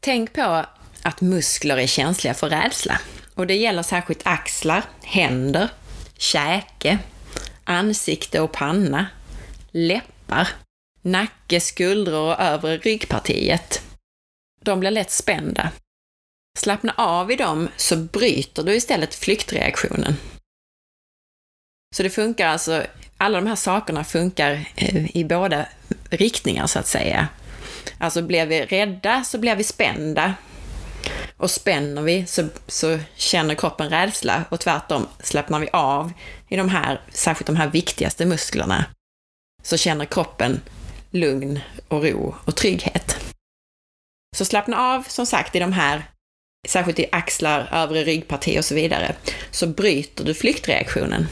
Tänk 0.00 0.32
på 0.32 0.64
att 1.02 1.20
muskler 1.20 1.76
är 1.76 1.86
känsliga 1.86 2.34
för 2.34 2.48
rädsla. 2.48 3.00
Och 3.34 3.46
det 3.46 3.54
gäller 3.54 3.82
särskilt 3.82 4.20
axlar, 4.24 4.82
händer, 5.02 5.68
käke, 6.18 6.98
ansikte 7.64 8.40
och 8.40 8.52
panna, 8.52 9.06
läppar, 9.70 10.48
nacke, 11.02 11.60
skuldror 11.60 12.32
och 12.32 12.40
övre 12.40 12.76
ryggpartiet. 12.76 13.82
De 14.60 14.80
blir 14.80 14.90
lätt 14.90 15.10
spända. 15.10 15.70
Slappna 16.58 16.94
av 16.96 17.30
i 17.30 17.36
dem 17.36 17.68
så 17.76 17.96
bryter 17.96 18.62
du 18.62 18.74
istället 18.74 19.14
flyktreaktionen. 19.14 20.16
Så 21.96 22.02
det 22.02 22.10
funkar 22.10 22.48
alltså, 22.48 22.86
alla 23.16 23.40
de 23.40 23.46
här 23.46 23.56
sakerna 23.56 24.04
funkar 24.04 24.64
eh, 24.76 25.16
i 25.16 25.24
båda 25.24 25.66
riktningar 26.10 26.66
så 26.66 26.78
att 26.78 26.86
säga. 26.86 27.28
Alltså 27.98 28.22
blir 28.22 28.46
vi 28.46 28.62
rädda 28.66 29.24
så 29.24 29.38
blir 29.38 29.56
vi 29.56 29.64
spända. 29.64 30.34
Och 31.36 31.50
spänner 31.50 32.02
vi 32.02 32.26
så, 32.26 32.48
så 32.66 32.98
känner 33.16 33.54
kroppen 33.54 33.90
rädsla 33.90 34.44
och 34.48 34.60
tvärtom 34.60 35.08
slappnar 35.22 35.60
vi 35.60 35.68
av 35.72 36.12
i 36.48 36.56
de 36.56 36.68
här, 36.68 37.00
särskilt 37.12 37.46
de 37.46 37.56
här 37.56 37.70
viktigaste 37.70 38.26
musklerna, 38.26 38.84
så 39.62 39.76
känner 39.76 40.04
kroppen 40.04 40.60
lugn 41.10 41.60
och 41.88 42.04
ro 42.04 42.34
och 42.44 42.56
trygghet. 42.56 43.16
Så 44.36 44.44
slappna 44.44 44.78
av, 44.78 45.02
som 45.08 45.26
sagt, 45.26 45.56
i 45.56 45.58
de 45.58 45.72
här, 45.72 46.02
särskilt 46.68 46.98
i 46.98 47.06
axlar, 47.12 47.68
övre 47.72 48.04
ryggparti 48.04 48.58
och 48.58 48.64
så 48.64 48.74
vidare, 48.74 49.16
så 49.50 49.66
bryter 49.66 50.24
du 50.24 50.34
flyktreaktionen. 50.34 51.26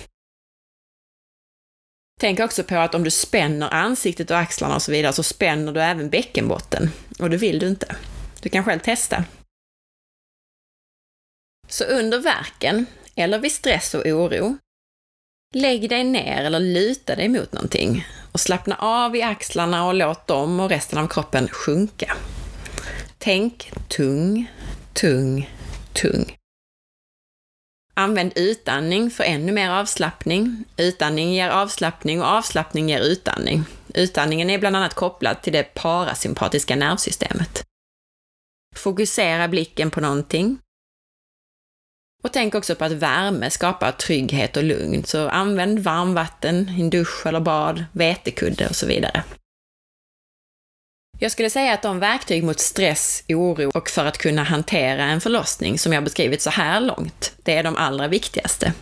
Tänk 2.21 2.41
också 2.41 2.65
på 2.65 2.77
att 2.77 2.95
om 2.95 3.05
du 3.05 3.11
spänner 3.11 3.75
ansiktet 3.75 4.31
och 4.31 4.39
axlarna 4.39 4.75
och 4.75 4.83
så 4.83 4.93
vidare, 4.93 5.13
så 5.13 5.23
spänner 5.23 5.73
du 5.73 5.83
även 5.83 6.11
bäckenbotten. 6.11 6.91
Och 7.19 7.31
det 7.31 7.37
vill 7.37 7.59
du 7.59 7.69
inte. 7.69 7.97
Du 8.41 8.49
kan 8.49 8.65
själv 8.65 8.79
testa. 8.79 9.25
Så 11.73 11.85
under 11.85 12.19
verken, 12.19 12.87
eller 13.15 13.39
vid 13.39 13.53
stress 13.53 13.95
och 13.95 14.07
oro, 14.07 14.59
lägg 15.55 15.89
dig 15.89 16.05
ner 16.05 16.45
eller 16.45 16.61
luta 16.61 17.17
dig 17.17 17.29
mot 17.29 17.53
någonting 17.53 18.07
och 18.33 18.41
slappna 18.41 18.77
av 18.77 19.17
i 19.17 19.23
axlarna 19.23 19.87
och 19.87 19.95
låt 19.95 20.27
dem 20.27 20.61
och 20.61 20.69
resten 20.69 20.99
av 20.99 21.09
kroppen 21.09 21.49
sjunka. 21.49 22.17
Tänk 23.19 23.73
tung, 23.89 24.51
tung, 24.93 25.51
tung. 25.93 26.37
Använd 27.95 28.33
utandning 28.37 29.11
för 29.11 29.25
ännu 29.25 29.53
mer 29.53 29.71
avslappning. 29.71 30.65
Utandning 30.77 31.33
ger 31.35 31.51
avslappning 31.51 32.21
och 32.21 32.29
avslappning 32.29 32.89
ger 32.89 33.01
utandning. 33.01 33.65
Utandningen 33.95 34.51
är 34.51 34.59
bland 34.59 34.77
annat 34.77 34.95
kopplad 34.95 35.43
till 35.43 35.53
det 35.53 35.75
parasympatiska 35.75 36.77
nervsystemet. 36.77 37.65
Fokusera 38.77 39.49
blicken 39.49 39.91
på 39.91 40.01
någonting. 40.01 40.59
Och 42.23 42.33
tänk 42.33 42.55
också 42.55 42.75
på 42.75 42.85
att 42.85 42.93
värme 42.93 43.51
skapar 43.51 43.93
trygghet 43.93 44.57
och 44.57 44.65
lugn, 44.65 45.05
så 45.05 45.29
använd 45.29 45.79
varmvatten 45.79 46.69
i 46.69 46.81
en 46.81 46.91
dusch 46.91 47.27
eller 47.27 47.41
bad, 47.41 47.85
vetekudde 47.93 48.69
och 48.69 48.77
så 48.77 48.87
vidare. 48.87 49.25
Jag 51.19 51.33
skulle 51.33 51.51
säga 51.51 51.75
att 51.75 51.83
de 51.83 51.99
verktyg 51.99 52.45
mot 52.45 52.61
stress, 52.61 53.25
oro 53.29 53.71
och 53.75 53.89
för 53.89 54.05
att 54.05 54.19
kunna 54.19 54.43
hantera 54.43 55.05
en 55.05 55.21
förlossning 55.21 55.79
som 55.79 55.93
jag 55.93 56.05
beskrivit 56.05 56.43
så 56.43 56.51
här 56.51 56.81
långt, 56.81 57.33
det 57.37 57.57
är 57.57 57.63
de 57.63 57.77
allra 57.77 58.09
viktigaste. 58.09 58.73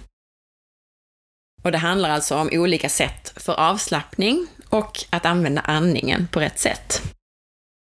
Och 1.63 1.73
det 1.73 1.79
handlar 1.79 2.11
alltså 2.11 2.37
om 2.37 2.51
olika 2.53 2.89
sätt 2.89 3.33
för 3.37 3.61
avslappning 3.61 4.47
och 4.69 5.05
att 5.11 5.27
använda 5.27 5.61
andningen 5.61 6.29
på 6.33 6.41
rätt 6.41 6.59
sätt. 6.59 7.03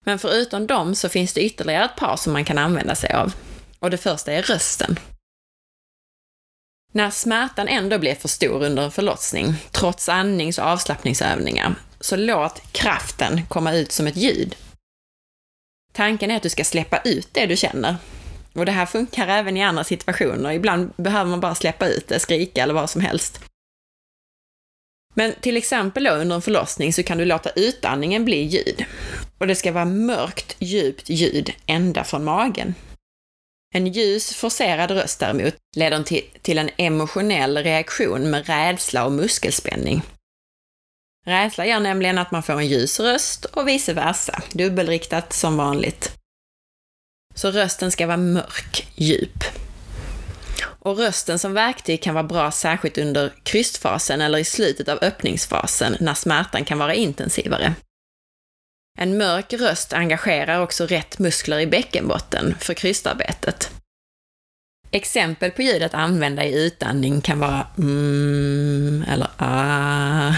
Men 0.05 0.19
förutom 0.19 0.67
dem 0.67 0.95
så 0.95 1.10
finns 1.10 1.33
det 1.33 1.41
ytterligare 1.41 1.86
ett 1.86 1.95
par 1.95 2.15
som 2.15 2.33
man 2.33 2.45
kan 2.45 2.57
använda 2.57 2.95
sig 2.95 3.13
av. 3.13 3.33
Och 3.79 3.89
det 3.89 3.97
första 3.97 4.33
är 4.33 4.41
rösten. 4.41 4.99
När 6.97 7.10
smärtan 7.10 7.67
ändå 7.67 7.99
blir 7.99 8.15
för 8.15 8.27
stor 8.27 8.63
under 8.63 8.83
en 8.83 8.91
förlossning, 8.91 9.53
trots 9.71 10.10
andnings 10.10 10.57
och 10.57 10.65
avslappningsövningar, 10.65 11.75
så 11.99 12.15
låt 12.15 12.62
kraften 12.71 13.41
komma 13.47 13.73
ut 13.73 13.91
som 13.91 14.07
ett 14.07 14.15
ljud. 14.15 14.55
Tanken 15.93 16.31
är 16.31 16.36
att 16.36 16.43
du 16.43 16.49
ska 16.49 16.63
släppa 16.63 16.97
ut 16.97 17.29
det 17.31 17.45
du 17.45 17.57
känner. 17.57 17.95
Och 18.53 18.65
det 18.65 18.71
här 18.71 18.86
funkar 18.86 19.27
även 19.27 19.57
i 19.57 19.63
andra 19.63 19.83
situationer. 19.83 20.51
Ibland 20.51 20.93
behöver 20.97 21.29
man 21.29 21.39
bara 21.39 21.55
släppa 21.55 21.88
ut 21.88 22.07
det, 22.07 22.19
skrika 22.19 22.63
eller 22.63 22.73
vad 22.73 22.89
som 22.89 23.01
helst. 23.01 23.39
Men 25.13 25.33
till 25.41 25.57
exempel 25.57 26.03
då 26.03 26.12
under 26.12 26.36
en 26.36 26.41
förlossning 26.41 26.93
så 26.93 27.03
kan 27.03 27.17
du 27.17 27.25
låta 27.25 27.49
utandningen 27.49 28.25
bli 28.25 28.41
ljud. 28.41 28.86
Och 29.38 29.47
det 29.47 29.55
ska 29.55 29.71
vara 29.71 29.86
mörkt, 29.86 30.55
djupt 30.60 31.10
ljud 31.10 31.53
ända 31.65 32.03
från 32.03 32.23
magen. 32.23 32.75
En 33.75 33.88
ljus, 33.88 34.34
forcerad 34.34 34.91
röst 34.91 35.19
däremot 35.19 35.56
leder 35.75 36.03
till, 36.03 36.23
till 36.41 36.58
en 36.58 36.69
emotionell 36.77 37.58
reaktion 37.58 38.30
med 38.30 38.47
rädsla 38.47 39.06
och 39.06 39.12
muskelspänning. 39.12 40.01
Rädsla 41.25 41.65
gör 41.65 41.80
nämligen 41.80 42.17
att 42.17 42.32
man 42.32 42.43
får 42.43 42.53
en 42.53 42.67
ljus 42.67 42.99
röst 42.99 43.45
och 43.45 43.67
vice 43.67 43.93
versa, 43.93 44.41
dubbelriktat 44.51 45.34
som 45.34 45.58
vanligt. 45.58 46.12
Så 47.36 47.51
rösten 47.51 47.91
ska 47.91 48.08
vara 48.08 48.17
mörk, 48.17 48.88
djup. 48.95 49.43
Och 50.80 50.97
rösten 50.97 51.39
som 51.39 51.53
verktyg 51.53 52.01
kan 52.01 52.13
vara 52.13 52.23
bra 52.23 52.51
särskilt 52.51 52.97
under 52.97 53.34
krystfasen 53.43 54.21
eller 54.21 54.38
i 54.38 54.43
slutet 54.43 54.89
av 54.89 54.97
öppningsfasen 55.01 55.97
när 55.99 56.13
smärtan 56.13 56.65
kan 56.65 56.80
vara 56.80 56.93
intensivare. 56.93 57.73
En 58.99 59.17
mörk 59.17 59.53
röst 59.53 59.93
engagerar 59.93 60.62
också 60.62 60.86
rätt 60.86 61.19
muskler 61.19 61.60
i 61.60 61.67
bäckenbotten 61.67 62.55
för 62.60 62.73
krystarbetet. 62.73 63.71
Exempel 64.91 65.51
på 65.51 65.62
ljud 65.62 65.83
att 65.83 65.93
använda 65.93 66.45
i 66.45 66.65
utandning 66.65 67.21
kan 67.21 67.39
vara 67.39 67.67
mm 67.77 69.05
eller 69.07 69.27
ah. 69.38 70.36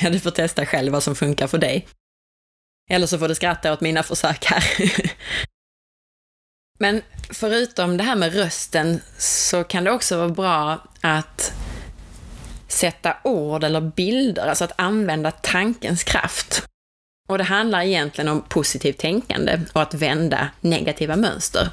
Ja, 0.00 0.10
du 0.10 0.20
får 0.20 0.30
testa 0.30 0.66
själv 0.66 0.92
vad 0.92 1.02
som 1.02 1.14
funkar 1.14 1.46
för 1.46 1.58
dig. 1.58 1.88
Eller 2.90 3.06
så 3.06 3.18
får 3.18 3.28
du 3.28 3.34
skratta 3.34 3.72
åt 3.72 3.80
mina 3.80 4.02
försök 4.02 4.44
här. 4.44 4.64
Men 6.78 7.02
förutom 7.30 7.96
det 7.96 8.04
här 8.04 8.16
med 8.16 8.34
rösten 8.34 9.00
så 9.18 9.64
kan 9.64 9.84
det 9.84 9.90
också 9.90 10.16
vara 10.16 10.28
bra 10.28 10.84
att 11.00 11.52
sätta 12.68 13.16
ord 13.24 13.64
eller 13.64 13.80
bilder, 13.80 14.46
alltså 14.46 14.64
att 14.64 14.72
använda 14.76 15.30
tankens 15.30 16.04
kraft. 16.04 16.71
Och 17.28 17.38
det 17.38 17.44
handlar 17.44 17.82
egentligen 17.82 18.28
om 18.28 18.42
positivt 18.42 18.98
tänkande 18.98 19.60
och 19.72 19.82
att 19.82 19.94
vända 19.94 20.50
negativa 20.60 21.16
mönster. 21.16 21.70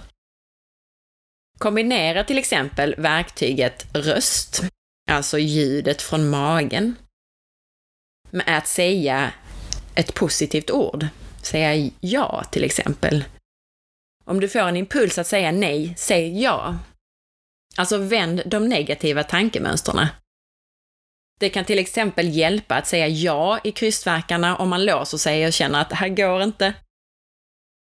Kombinera 1.58 2.24
till 2.24 2.38
exempel 2.38 2.96
verktyget 2.98 3.96
röst, 3.96 4.64
alltså 5.12 5.40
ljudet 5.40 6.02
från 6.02 6.30
magen, 6.30 6.96
med 8.32 8.58
att 8.58 8.68
säga 8.68 9.34
ett 9.96 10.14
positivt 10.14 10.72
ord. 10.72 11.08
Säga 11.42 11.92
ja, 12.00 12.44
till 12.52 12.64
exempel. 12.64 13.24
Om 14.26 14.40
du 14.40 14.50
får 14.50 14.60
en 14.60 14.78
impuls 14.78 15.18
att 15.18 15.28
säga 15.28 15.52
nej, 15.52 15.94
säg 15.98 16.42
ja. 16.42 16.78
Alltså 17.78 17.98
vänd 17.98 18.42
de 18.46 18.70
negativa 18.70 19.24
tankemönstren. 19.24 20.08
Det 21.40 21.50
kan 21.50 21.66
till 21.66 21.80
exempel 21.80 22.36
hjälpa 22.36 22.76
att 22.76 22.88
säga 22.88 23.08
ja 23.08 23.60
i 23.64 23.72
krystverkarna 23.72 24.56
om 24.56 24.70
man 24.70 24.86
låser 24.86 25.18
sig 25.18 25.48
och 25.48 25.54
känner 25.54 25.82
att 25.82 25.90
det 25.90 25.96
här 25.96 26.10
går 26.10 26.44
inte. 26.44 26.74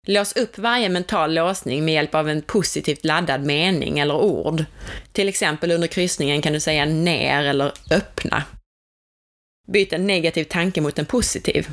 Lås 0.08 0.36
upp 0.36 0.58
varje 0.58 0.89
mental 0.89 1.34
låsning 1.34 1.86
med 1.86 1.94
hjälp 1.94 2.15
av 2.15 2.30
en 2.30 2.41
positivt 2.41 3.06
laddad 3.06 3.46
mening 3.46 4.00
eller 4.00 4.15
ord. 4.15 4.65
Till 5.12 5.30
exempel 5.30 5.72
under 5.72 5.88
kryssningen 5.88 6.41
kan 6.41 6.54
du 6.54 6.60
säga 6.60 6.86
ner 6.86 7.44
eller 7.44 7.74
öppna. 7.91 8.44
Byt 9.68 9.94
en 9.94 10.08
negativ 10.08 10.44
tanke 10.44 10.82
mot 10.82 11.00
en 11.00 11.06
positiv. 11.06 11.68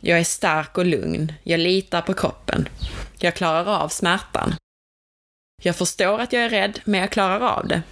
Jag 0.00 0.18
är 0.18 0.24
stark 0.24 0.78
och 0.78 0.86
lugn. 0.86 1.32
Jag 1.42 1.60
litar 1.60 2.02
på 2.02 2.14
kroppen. 2.14 2.68
Jag 3.18 3.34
klarar 3.34 3.82
av 3.84 3.88
smärtan. 3.88 4.54
Jag 5.62 5.76
förstår 5.76 6.20
att 6.20 6.32
jag 6.32 6.42
är 6.42 6.50
rädd, 6.50 6.80
men 6.84 7.00
jag 7.00 7.10
klarar 7.10 7.40
av 7.40 7.68
det. 7.68 7.82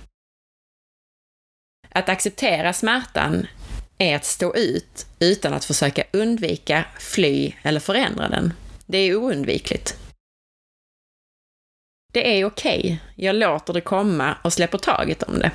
Att 1.96 2.08
acceptera 2.08 2.72
smärtan 2.72 3.46
är 3.98 4.16
att 4.16 4.24
stå 4.24 4.54
ut 4.54 5.06
utan 5.18 5.54
att 5.54 5.64
försöka 5.64 6.04
undvika, 6.12 6.84
fly 6.98 7.52
eller 7.62 7.80
förändra 7.80 8.28
den. 8.28 8.52
Det 8.86 8.98
är 8.98 9.16
oundvikligt. 9.16 9.96
Det 12.12 12.38
är 12.40 12.44
okej. 12.44 12.78
Okay. 12.78 12.96
Jag 13.26 13.36
låter 13.36 13.72
det 13.72 13.80
komma 13.80 14.36
och 14.44 14.52
släpper 14.52 14.78
taget 14.78 15.22
om 15.22 15.38
det. 15.38 15.50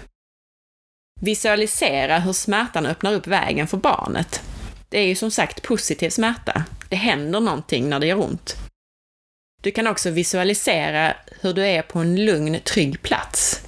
Visualisera 1.21 2.19
hur 2.19 2.33
smärtan 2.33 2.85
öppnar 2.85 3.13
upp 3.13 3.27
vägen 3.27 3.67
för 3.67 3.77
barnet. 3.77 4.41
Det 4.89 4.99
är 4.99 5.07
ju 5.07 5.15
som 5.15 5.31
sagt 5.31 5.61
positiv 5.63 6.09
smärta. 6.09 6.63
Det 6.89 6.95
händer 6.95 7.39
någonting 7.39 7.89
när 7.89 7.99
det 7.99 8.07
gör 8.07 8.19
ont. 8.19 8.55
Du 9.63 9.71
kan 9.71 9.87
också 9.87 10.09
visualisera 10.09 11.15
hur 11.41 11.53
du 11.53 11.67
är 11.67 11.81
på 11.81 11.99
en 11.99 12.25
lugn, 12.25 12.59
trygg 12.63 13.01
plats. 13.01 13.61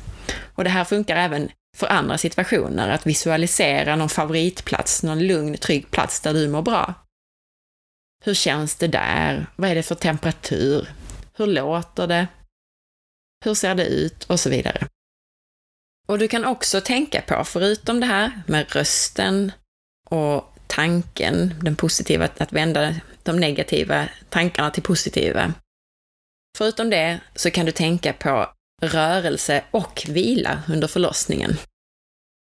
Och 0.55 0.63
det 0.63 0.69
här 0.69 0.83
funkar 0.83 1.15
även 1.15 1.49
för 1.77 1.87
andra 1.87 2.17
situationer, 2.17 2.89
att 2.89 3.05
visualisera 3.07 3.95
någon 3.95 4.09
favoritplats, 4.09 5.03
någon 5.03 5.27
lugn, 5.27 5.57
trygg 5.57 5.91
plats 5.91 6.21
där 6.21 6.33
du 6.33 6.47
mår 6.47 6.61
bra. 6.61 6.93
Hur 8.25 8.33
känns 8.33 8.75
det 8.75 8.87
där? 8.87 9.47
Vad 9.55 9.69
är 9.69 9.75
det 9.75 9.83
för 9.83 9.95
temperatur? 9.95 10.89
Hur 11.33 11.47
låter 11.47 12.07
det? 12.07 12.27
Hur 13.45 13.53
ser 13.53 13.75
det 13.75 13.85
ut? 13.85 14.23
Och 14.23 14.39
så 14.39 14.49
vidare. 14.49 14.87
Och 16.07 16.19
du 16.19 16.27
kan 16.27 16.45
också 16.45 16.81
tänka 16.81 17.21
på, 17.21 17.43
förutom 17.43 17.99
det 17.99 18.05
här 18.05 18.41
med 18.47 18.75
rösten 18.75 19.51
och 20.09 20.53
tanken, 20.67 21.53
den 21.61 21.75
positiva, 21.75 22.29
att 22.37 22.53
vända 22.53 22.95
de 23.23 23.39
negativa 23.39 24.07
tankarna 24.29 24.71
till 24.71 24.83
positiva. 24.83 25.53
Förutom 26.57 26.89
det 26.89 27.19
så 27.35 27.51
kan 27.51 27.65
du 27.65 27.71
tänka 27.71 28.13
på 28.13 28.52
rörelse 28.87 29.63
och 29.71 30.05
vila 30.07 30.63
under 30.69 30.87
förlossningen. 30.87 31.57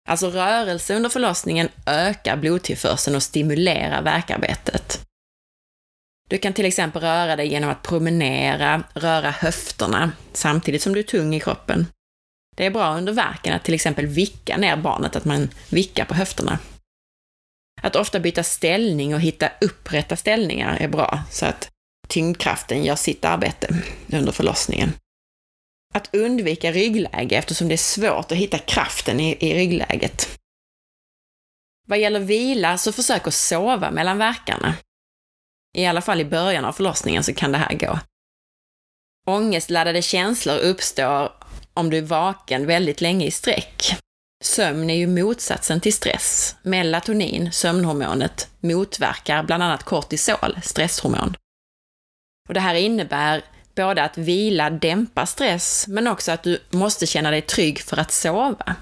Alltså 0.08 0.30
rörelse 0.30 0.96
under 0.96 1.10
förlossningen 1.10 1.68
ökar 1.86 2.36
blodtillförseln 2.36 3.16
och 3.16 3.22
stimulerar 3.22 4.02
verkarbetet. 4.02 5.00
Du 6.28 6.38
kan 6.38 6.52
till 6.52 6.64
exempel 6.64 7.02
röra 7.02 7.36
dig 7.36 7.48
genom 7.48 7.70
att 7.70 7.82
promenera, 7.82 8.82
röra 8.94 9.30
höfterna, 9.30 10.12
samtidigt 10.32 10.82
som 10.82 10.92
du 10.92 11.00
är 11.00 11.04
tung 11.04 11.34
i 11.34 11.40
kroppen. 11.40 11.86
Det 12.56 12.66
är 12.66 12.70
bra 12.70 12.96
under 12.96 13.12
värken 13.12 13.54
att 13.54 13.64
till 13.64 13.74
exempel 13.74 14.06
vicka 14.06 14.56
ner 14.56 14.76
barnet, 14.76 15.16
att 15.16 15.24
man 15.24 15.48
vickar 15.70 16.04
på 16.04 16.14
höfterna. 16.14 16.58
Att 17.82 17.96
ofta 17.96 18.20
byta 18.20 18.42
ställning 18.42 19.14
och 19.14 19.20
hitta 19.20 19.50
upprätta 19.60 20.16
ställningar 20.16 20.76
är 20.80 20.88
bra, 20.88 21.22
så 21.30 21.46
att 21.46 21.70
tyngdkraften 22.08 22.84
gör 22.84 22.96
sitt 22.96 23.24
arbete 23.24 23.82
under 24.12 24.32
förlossningen. 24.32 24.92
Att 25.94 26.14
undvika 26.14 26.72
ryggläge 26.72 27.36
eftersom 27.36 27.68
det 27.68 27.74
är 27.74 27.76
svårt 27.76 28.32
att 28.32 28.38
hitta 28.38 28.58
kraften 28.58 29.20
i, 29.20 29.36
i 29.40 29.54
ryggläget. 29.54 30.38
Vad 31.86 31.98
gäller 31.98 32.20
vila 32.20 32.78
så 32.78 32.92
försök 32.92 33.26
att 33.26 33.34
sova 33.34 33.90
mellan 33.90 34.18
verkarna. 34.18 34.74
I 35.74 35.86
alla 35.86 36.00
fall 36.00 36.20
i 36.20 36.24
början 36.24 36.64
av 36.64 36.72
förlossningen 36.72 37.24
så 37.24 37.34
kan 37.34 37.52
det 37.52 37.58
här 37.58 37.74
gå. 37.74 37.98
Ångestladdade 39.26 40.02
känslor 40.02 40.58
uppstår 40.58 41.32
om 41.74 41.90
du 41.90 41.98
är 41.98 42.02
vaken 42.02 42.66
väldigt 42.66 43.00
länge 43.00 43.26
i 43.26 43.30
sträck. 43.30 43.96
Sömn 44.44 44.90
är 44.90 44.94
ju 44.94 45.06
motsatsen 45.06 45.80
till 45.80 45.94
stress. 45.94 46.56
Melatonin, 46.62 47.52
sömnhormonet, 47.52 48.48
motverkar 48.60 49.42
bland 49.42 49.62
annat 49.62 49.82
kortisol, 49.82 50.58
stresshormon. 50.62 51.36
Och 52.48 52.54
det 52.54 52.60
här 52.60 52.74
innebär 52.74 53.44
både 53.74 54.02
att 54.02 54.18
vila 54.18 54.70
dämpar 54.70 55.26
stress, 55.26 55.84
men 55.88 56.06
också 56.06 56.32
att 56.32 56.42
du 56.42 56.60
måste 56.70 57.06
känna 57.06 57.30
dig 57.30 57.42
trygg 57.42 57.80
för 57.80 57.96
att 57.96 58.12
sova. 58.12 58.76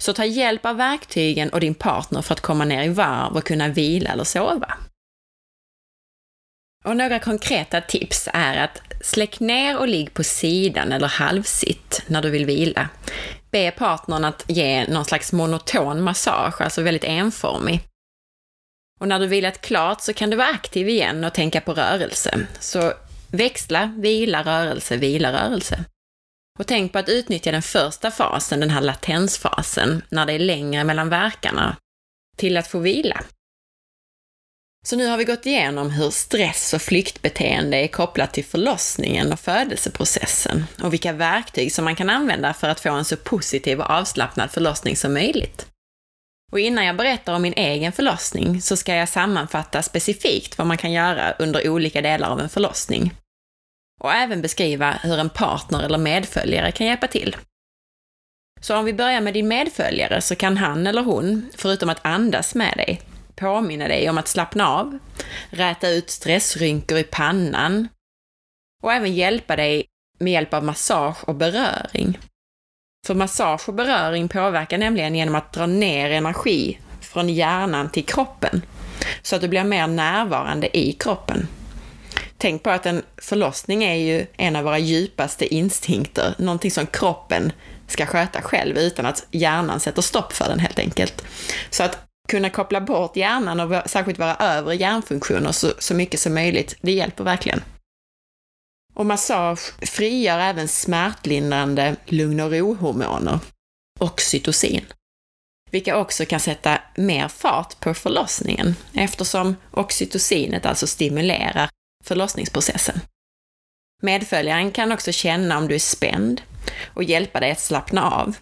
Så 0.00 0.12
ta 0.12 0.24
hjälp 0.24 0.66
av 0.66 0.76
verktygen 0.76 1.50
och 1.50 1.60
din 1.60 1.74
partner 1.74 2.22
för 2.22 2.34
att 2.34 2.40
komma 2.40 2.64
ner 2.64 2.84
i 2.84 2.88
varv 2.88 3.36
och 3.36 3.44
kunna 3.44 3.68
vila 3.68 4.10
eller 4.10 4.24
sova. 4.24 4.74
Och 6.84 6.96
några 6.96 7.18
konkreta 7.18 7.80
tips 7.80 8.28
är 8.32 8.56
att 8.56 8.80
släck 9.00 9.40
ner 9.40 9.78
och 9.78 9.88
ligg 9.88 10.14
på 10.14 10.24
sidan 10.24 10.92
eller 10.92 11.08
halvsitt 11.08 12.02
när 12.06 12.22
du 12.22 12.30
vill 12.30 12.46
vila. 12.46 12.88
Be 13.50 13.70
partnern 13.70 14.24
att 14.24 14.44
ge 14.48 14.86
någon 14.88 15.04
slags 15.04 15.32
monoton 15.32 16.02
massage, 16.02 16.60
alltså 16.60 16.82
väldigt 16.82 17.04
enformig. 17.04 17.80
Och 19.00 19.08
när 19.08 19.18
du 19.18 19.26
vilat 19.26 19.60
klart 19.60 20.00
så 20.00 20.12
kan 20.12 20.30
du 20.30 20.36
vara 20.36 20.48
aktiv 20.48 20.88
igen 20.88 21.24
och 21.24 21.34
tänka 21.34 21.60
på 21.60 21.74
rörelse. 21.74 22.46
Så 22.60 22.92
växla, 23.30 23.94
vila, 23.98 24.42
rörelse, 24.42 24.96
vila, 24.96 25.32
rörelse. 25.32 25.84
Och 26.58 26.66
tänk 26.66 26.92
på 26.92 26.98
att 26.98 27.08
utnyttja 27.08 27.52
den 27.52 27.62
första 27.62 28.10
fasen, 28.10 28.60
den 28.60 28.70
här 28.70 28.80
latensfasen, 28.80 30.02
när 30.10 30.26
det 30.26 30.32
är 30.32 30.38
längre 30.38 30.84
mellan 30.84 31.08
verkarna, 31.08 31.76
till 32.36 32.56
att 32.56 32.68
få 32.68 32.78
vila. 32.78 33.24
Så 34.86 34.96
nu 34.96 35.06
har 35.06 35.16
vi 35.16 35.24
gått 35.24 35.46
igenom 35.46 35.90
hur 35.90 36.10
stress 36.10 36.74
och 36.74 36.82
flyktbeteende 36.82 37.76
är 37.76 37.88
kopplat 37.88 38.34
till 38.34 38.44
förlossningen 38.44 39.32
och 39.32 39.40
födelseprocessen 39.40 40.64
och 40.82 40.92
vilka 40.92 41.12
verktyg 41.12 41.72
som 41.72 41.84
man 41.84 41.96
kan 41.96 42.10
använda 42.10 42.54
för 42.54 42.68
att 42.68 42.80
få 42.80 42.90
en 42.90 43.04
så 43.04 43.16
positiv 43.16 43.80
och 43.80 43.90
avslappnad 43.90 44.50
förlossning 44.50 44.96
som 44.96 45.12
möjligt. 45.12 45.66
Och 46.52 46.60
innan 46.60 46.84
jag 46.86 46.96
berättar 46.96 47.34
om 47.34 47.42
min 47.42 47.52
egen 47.56 47.92
förlossning 47.92 48.62
så 48.62 48.76
ska 48.76 48.94
jag 48.94 49.08
sammanfatta 49.08 49.82
specifikt 49.82 50.58
vad 50.58 50.66
man 50.66 50.76
kan 50.76 50.92
göra 50.92 51.32
under 51.38 51.68
olika 51.68 52.02
delar 52.02 52.30
av 52.30 52.40
en 52.40 52.48
förlossning. 52.48 53.14
Och 54.00 54.12
även 54.12 54.42
beskriva 54.42 54.92
hur 55.02 55.18
en 55.18 55.30
partner 55.30 55.82
eller 55.82 55.98
medföljare 55.98 56.72
kan 56.72 56.86
hjälpa 56.86 57.06
till. 57.06 57.36
Så 58.60 58.76
om 58.76 58.84
vi 58.84 58.92
börjar 58.92 59.20
med 59.20 59.34
din 59.34 59.48
medföljare 59.48 60.20
så 60.20 60.36
kan 60.36 60.56
han 60.56 60.86
eller 60.86 61.02
hon, 61.02 61.50
förutom 61.56 61.88
att 61.88 62.06
andas 62.06 62.54
med 62.54 62.74
dig, 62.76 63.00
påminna 63.34 63.88
dig 63.88 64.10
om 64.10 64.18
att 64.18 64.28
slappna 64.28 64.68
av, 64.68 64.98
räta 65.50 65.88
ut 65.88 66.10
stressrynkor 66.10 66.98
i 66.98 67.04
pannan 67.04 67.88
och 68.82 68.92
även 68.92 69.14
hjälpa 69.14 69.56
dig 69.56 69.86
med 70.18 70.32
hjälp 70.32 70.54
av 70.54 70.64
massage 70.64 71.28
och 71.28 71.34
beröring. 71.34 72.18
För 73.08 73.14
massage 73.14 73.68
och 73.68 73.74
beröring 73.74 74.28
påverkar 74.28 74.78
nämligen 74.78 75.14
genom 75.14 75.34
att 75.34 75.52
dra 75.52 75.66
ner 75.66 76.10
energi 76.10 76.78
från 77.00 77.28
hjärnan 77.28 77.90
till 77.90 78.04
kroppen, 78.04 78.62
så 79.22 79.36
att 79.36 79.42
du 79.42 79.48
blir 79.48 79.64
mer 79.64 79.86
närvarande 79.86 80.78
i 80.78 80.92
kroppen. 80.92 81.48
Tänk 82.36 82.62
på 82.62 82.70
att 82.70 82.86
en 82.86 83.02
förlossning 83.16 83.84
är 83.84 83.94
ju 83.94 84.26
en 84.36 84.56
av 84.56 84.64
våra 84.64 84.78
djupaste 84.78 85.54
instinkter, 85.54 86.34
någonting 86.38 86.70
som 86.70 86.86
kroppen 86.86 87.52
ska 87.86 88.06
sköta 88.06 88.42
själv 88.42 88.78
utan 88.78 89.06
att 89.06 89.26
hjärnan 89.30 89.80
sätter 89.80 90.02
stopp 90.02 90.32
för 90.32 90.48
den 90.48 90.58
helt 90.58 90.78
enkelt. 90.78 91.24
Så 91.70 91.82
att 91.82 91.98
kunna 92.28 92.50
koppla 92.50 92.80
bort 92.80 93.16
hjärnan 93.16 93.60
och 93.60 93.90
särskilt 93.90 94.18
våra 94.18 94.36
övre 94.36 94.74
hjärnfunktioner 94.74 95.52
så, 95.52 95.72
så 95.78 95.94
mycket 95.94 96.20
som 96.20 96.34
möjligt, 96.34 96.76
det 96.80 96.92
hjälper 96.92 97.24
verkligen. 97.24 97.62
Och 98.98 99.06
massage 99.06 99.86
frigör 99.86 100.38
även 100.38 100.68
smärtlindrande 100.68 101.96
lugn 102.04 102.40
och 102.40 102.50
ro-hormoner, 102.50 103.38
oxytocin, 104.00 104.84
vilka 105.70 105.96
också 105.96 106.24
kan 106.24 106.40
sätta 106.40 106.80
mer 106.96 107.28
fart 107.28 107.80
på 107.80 107.94
förlossningen 107.94 108.74
eftersom 108.94 109.56
oxytocinet 109.70 110.66
alltså 110.66 110.86
stimulerar 110.86 111.70
förlossningsprocessen. 112.04 113.00
Medföljaren 114.02 114.72
kan 114.72 114.92
också 114.92 115.12
känna 115.12 115.58
om 115.58 115.68
du 115.68 115.74
är 115.74 115.78
spänd 115.78 116.42
och 116.94 117.04
hjälpa 117.04 117.40
dig 117.40 117.50
att 117.50 117.60
slappna 117.60 118.10
av. 118.10 118.36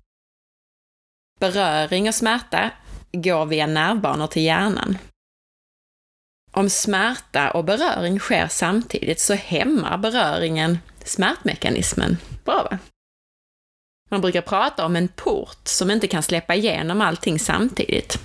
Beröring 1.41 2.09
och 2.09 2.15
smärta 2.15 2.71
går 3.13 3.47
via 3.47 3.67
nervbanor 3.67 4.27
till 4.27 4.43
hjärnan. 4.43 4.99
Om 6.59 6.71
smärta 6.71 7.51
och 7.51 7.65
beröring 7.65 8.19
sker 8.19 8.49
samtidigt 8.49 9.21
så 9.21 9.35
hämmar 9.35 9.99
beröringen 9.99 10.79
smärtmekanismen. 11.05 12.17
Bra 12.45 12.69
va? 12.71 12.79
Man 14.11 14.21
brukar 14.21 14.43
prata 14.43 14.87
om 14.87 14.97
en 14.97 15.09
port 15.09 15.69
som 15.69 15.91
inte 15.91 16.09
kan 16.09 16.23
släppa 16.23 16.55
igenom 16.55 17.01
allting 17.01 17.39
samtidigt. 17.39 18.19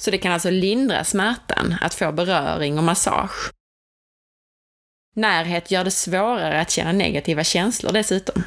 Så 0.00 0.10
det 0.10 0.18
kan 0.18 0.32
alltså 0.32 0.50
lindra 0.50 1.04
smärtan 1.04 1.74
att 1.80 1.94
få 1.94 2.12
beröring 2.12 2.78
och 2.78 2.84
massage. 2.84 3.52
Närhet 5.16 5.70
gör 5.70 5.84
det 5.84 5.90
svårare 5.90 6.60
att 6.60 6.70
känna 6.70 6.92
negativa 6.92 7.44
känslor 7.44 7.92
dessutom. 7.92 8.42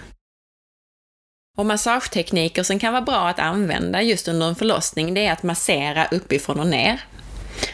Och 1.58 1.66
massagetekniker 1.66 2.64
som 2.64 2.80
kan 2.80 2.94
vara 2.94 3.02
bra 3.02 3.30
att 3.30 3.40
använda 3.40 4.02
just 4.02 4.28
under 4.28 4.48
en 4.48 4.56
förlossning, 4.56 5.14
det 5.14 5.26
är 5.26 5.34
att 5.34 5.44
massera 5.44 6.08
uppifrån 6.08 6.60
och 6.60 6.68
ner. 6.68 7.02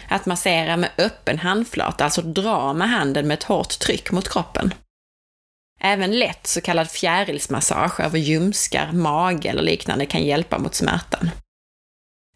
Att 0.09 0.25
massera 0.25 0.77
med 0.77 0.89
öppen 0.97 1.39
handflata, 1.39 2.03
alltså 2.03 2.21
dra 2.21 2.73
med 2.73 2.89
handen 2.89 3.27
med 3.27 3.35
ett 3.35 3.43
hårt 3.43 3.79
tryck 3.79 4.11
mot 4.11 4.29
kroppen. 4.29 4.73
Även 5.81 6.19
lätt 6.19 6.47
så 6.47 6.61
kallad 6.61 6.89
fjärilsmassage 6.89 7.99
över 7.99 8.19
ljumskar, 8.19 8.91
mage 8.91 9.49
eller 9.49 9.63
liknande 9.63 10.05
kan 10.05 10.23
hjälpa 10.23 10.59
mot 10.59 10.75
smärtan. 10.75 11.29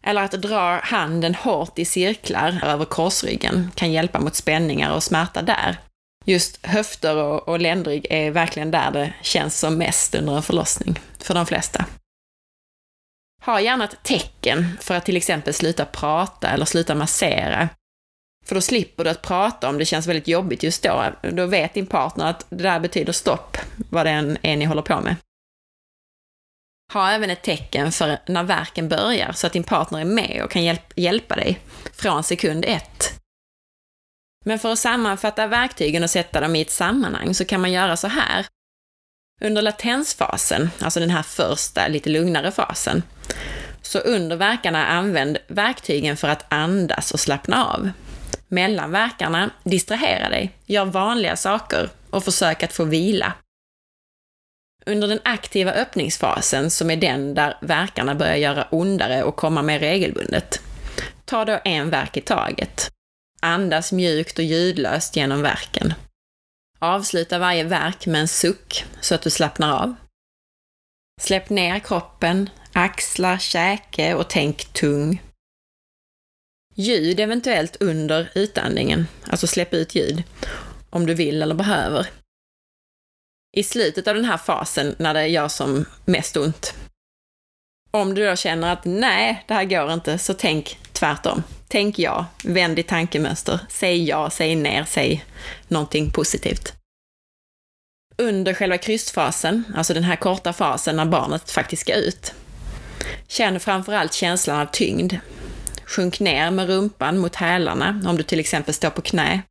Eller 0.02 0.22
att 0.22 0.32
dra 0.32 0.80
handen 0.82 1.34
hårt 1.34 1.78
i 1.78 1.84
cirklar 1.84 2.60
över 2.64 2.84
korsryggen 2.84 3.70
kan 3.74 3.92
hjälpa 3.92 4.20
mot 4.20 4.34
spänningar 4.34 4.94
och 4.94 5.02
smärta 5.02 5.42
där. 5.42 5.76
Just 6.24 6.66
höfter 6.66 7.16
och, 7.16 7.48
och 7.48 7.60
ländrygg 7.60 8.06
är 8.10 8.30
verkligen 8.30 8.70
där 8.70 8.90
det 8.90 9.12
känns 9.22 9.58
som 9.58 9.78
mest 9.78 10.14
under 10.14 10.36
en 10.36 10.42
förlossning, 10.42 11.00
för 11.18 11.34
de 11.34 11.46
flesta. 11.46 11.84
Ha 13.44 13.60
gärna 13.60 13.84
ett 13.84 14.02
tecken 14.02 14.78
för 14.80 14.94
att 14.94 15.04
till 15.04 15.16
exempel 15.16 15.54
sluta 15.54 15.84
prata 15.84 16.50
eller 16.50 16.64
sluta 16.64 16.94
massera. 16.94 17.68
För 18.46 18.54
då 18.54 18.60
slipper 18.60 19.04
du 19.04 19.10
att 19.10 19.22
prata 19.22 19.68
om 19.68 19.78
det 19.78 19.84
känns 19.84 20.06
väldigt 20.06 20.28
jobbigt 20.28 20.62
just 20.62 20.82
då. 20.82 21.04
Då 21.22 21.46
vet 21.46 21.74
din 21.74 21.86
partner 21.86 22.26
att 22.26 22.46
det 22.48 22.62
där 22.62 22.80
betyder 22.80 23.12
stopp, 23.12 23.56
vad 23.90 24.06
det 24.06 24.10
än 24.10 24.38
är 24.42 24.56
ni 24.56 24.64
håller 24.64 24.82
på 24.82 25.00
med. 25.00 25.16
Ha 26.92 27.10
även 27.10 27.30
ett 27.30 27.42
tecken 27.42 27.92
för 27.92 28.18
när 28.26 28.42
verken 28.42 28.88
börjar, 28.88 29.32
så 29.32 29.46
att 29.46 29.52
din 29.52 29.64
partner 29.64 30.00
är 30.00 30.04
med 30.04 30.42
och 30.44 30.50
kan 30.50 30.64
hjälp 30.64 30.92
hjälpa 30.96 31.36
dig 31.36 31.60
från 31.92 32.24
sekund 32.24 32.64
ett. 32.68 33.20
Men 34.44 34.58
för 34.58 34.72
att 34.72 34.78
sammanfatta 34.78 35.46
verktygen 35.46 36.02
och 36.02 36.10
sätta 36.10 36.40
dem 36.40 36.56
i 36.56 36.60
ett 36.60 36.70
sammanhang 36.70 37.34
så 37.34 37.44
kan 37.44 37.60
man 37.60 37.72
göra 37.72 37.96
så 37.96 38.08
här. 38.08 38.46
Under 39.40 39.62
latensfasen, 39.62 40.70
alltså 40.80 41.00
den 41.00 41.10
här 41.10 41.22
första, 41.22 41.88
lite 41.88 42.10
lugnare 42.10 42.50
fasen, 42.50 43.02
så 43.82 43.98
under 43.98 44.36
verkarna 44.36 44.86
använd 44.86 45.38
verktygen 45.48 46.16
för 46.16 46.28
att 46.28 46.52
andas 46.52 47.10
och 47.10 47.20
slappna 47.20 47.66
av. 47.66 47.90
Mellan 48.48 48.90
verkarna, 48.90 49.50
distrahera 49.64 50.28
dig, 50.28 50.52
gör 50.66 50.84
vanliga 50.84 51.36
saker 51.36 51.90
och 52.10 52.24
försök 52.24 52.62
att 52.62 52.72
få 52.72 52.84
vila. 52.84 53.32
Under 54.86 55.08
den 55.08 55.20
aktiva 55.24 55.72
öppningsfasen, 55.72 56.70
som 56.70 56.90
är 56.90 56.96
den 56.96 57.34
där 57.34 57.56
verkarna 57.60 58.14
börjar 58.14 58.36
göra 58.36 58.66
ondare 58.70 59.22
och 59.22 59.36
komma 59.36 59.62
mer 59.62 59.78
regelbundet, 59.78 60.60
ta 61.24 61.44
då 61.44 61.60
en 61.64 61.90
verk 61.90 62.16
i 62.16 62.20
taget. 62.20 62.90
Andas 63.42 63.92
mjukt 63.92 64.38
och 64.38 64.44
ljudlöst 64.44 65.16
genom 65.16 65.42
verken. 65.42 65.94
Avsluta 66.82 67.38
varje 67.38 67.64
verk 67.64 68.06
med 68.06 68.20
en 68.20 68.28
suck 68.28 68.84
så 69.00 69.14
att 69.14 69.22
du 69.22 69.30
slappnar 69.30 69.82
av. 69.82 69.94
Släpp 71.20 71.50
ner 71.50 71.78
kroppen, 71.78 72.50
axlar, 72.72 73.38
käke 73.38 74.14
och 74.14 74.30
tänk 74.30 74.72
tung. 74.72 75.22
Ljud 76.74 77.20
eventuellt 77.20 77.76
under 77.82 78.30
utandningen, 78.34 79.06
alltså 79.26 79.46
släpp 79.46 79.74
ut 79.74 79.94
ljud, 79.94 80.22
om 80.90 81.06
du 81.06 81.14
vill 81.14 81.42
eller 81.42 81.54
behöver. 81.54 82.06
I 83.56 83.62
slutet 83.62 84.08
av 84.08 84.14
den 84.14 84.24
här 84.24 84.38
fasen, 84.38 84.94
när 84.98 85.14
det 85.14 85.26
gör 85.26 85.48
som 85.48 85.84
mest 86.04 86.36
ont, 86.36 86.74
om 87.90 88.14
du 88.14 88.26
då 88.26 88.36
känner 88.36 88.72
att 88.72 88.84
nej, 88.84 89.44
det 89.48 89.54
här 89.54 89.64
går 89.64 89.92
inte, 89.92 90.18
så 90.18 90.34
tänk 90.34 90.78
tvärtom. 91.00 91.42
Tänk 91.68 91.98
ja, 91.98 92.26
vänd 92.44 92.76
ditt 92.76 92.88
tankemönster, 92.88 93.60
säg 93.68 94.04
ja, 94.04 94.30
säg 94.30 94.56
ner, 94.56 94.84
säg 94.84 95.24
någonting 95.68 96.10
positivt. 96.10 96.72
Under 98.18 98.54
själva 98.54 98.78
krystfasen, 98.78 99.64
alltså 99.76 99.94
den 99.94 100.04
här 100.04 100.16
korta 100.16 100.52
fasen 100.52 100.96
när 100.96 101.04
barnet 101.04 101.50
faktiskt 101.50 101.82
ska 101.82 101.94
ut, 101.94 102.34
känn 103.28 103.60
framförallt 103.60 104.12
känslan 104.12 104.60
av 104.60 104.66
tyngd. 104.66 105.14
Sjunk 105.84 106.20
ner 106.20 106.50
med 106.50 106.66
rumpan 106.66 107.18
mot 107.18 107.36
hälarna 107.36 108.02
om 108.06 108.16
du 108.16 108.22
till 108.22 108.40
exempel 108.40 108.74
står 108.74 108.90
på 108.90 109.02
knä. 109.02 109.42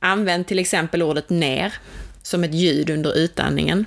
Använd 0.00 0.46
till 0.46 0.58
exempel 0.58 1.02
ordet 1.02 1.30
ner 1.30 1.74
som 2.22 2.44
ett 2.44 2.54
ljud 2.54 2.90
under 2.90 3.16
utandningen. 3.16 3.86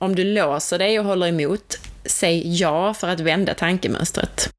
Om 0.00 0.14
du 0.14 0.24
låser 0.24 0.78
dig 0.78 0.98
och 0.98 1.04
håller 1.04 1.26
emot, 1.26 1.78
säg 2.04 2.60
ja 2.60 2.94
för 2.94 3.08
att 3.08 3.20
vända 3.20 3.54
tankemönstret. 3.54 4.55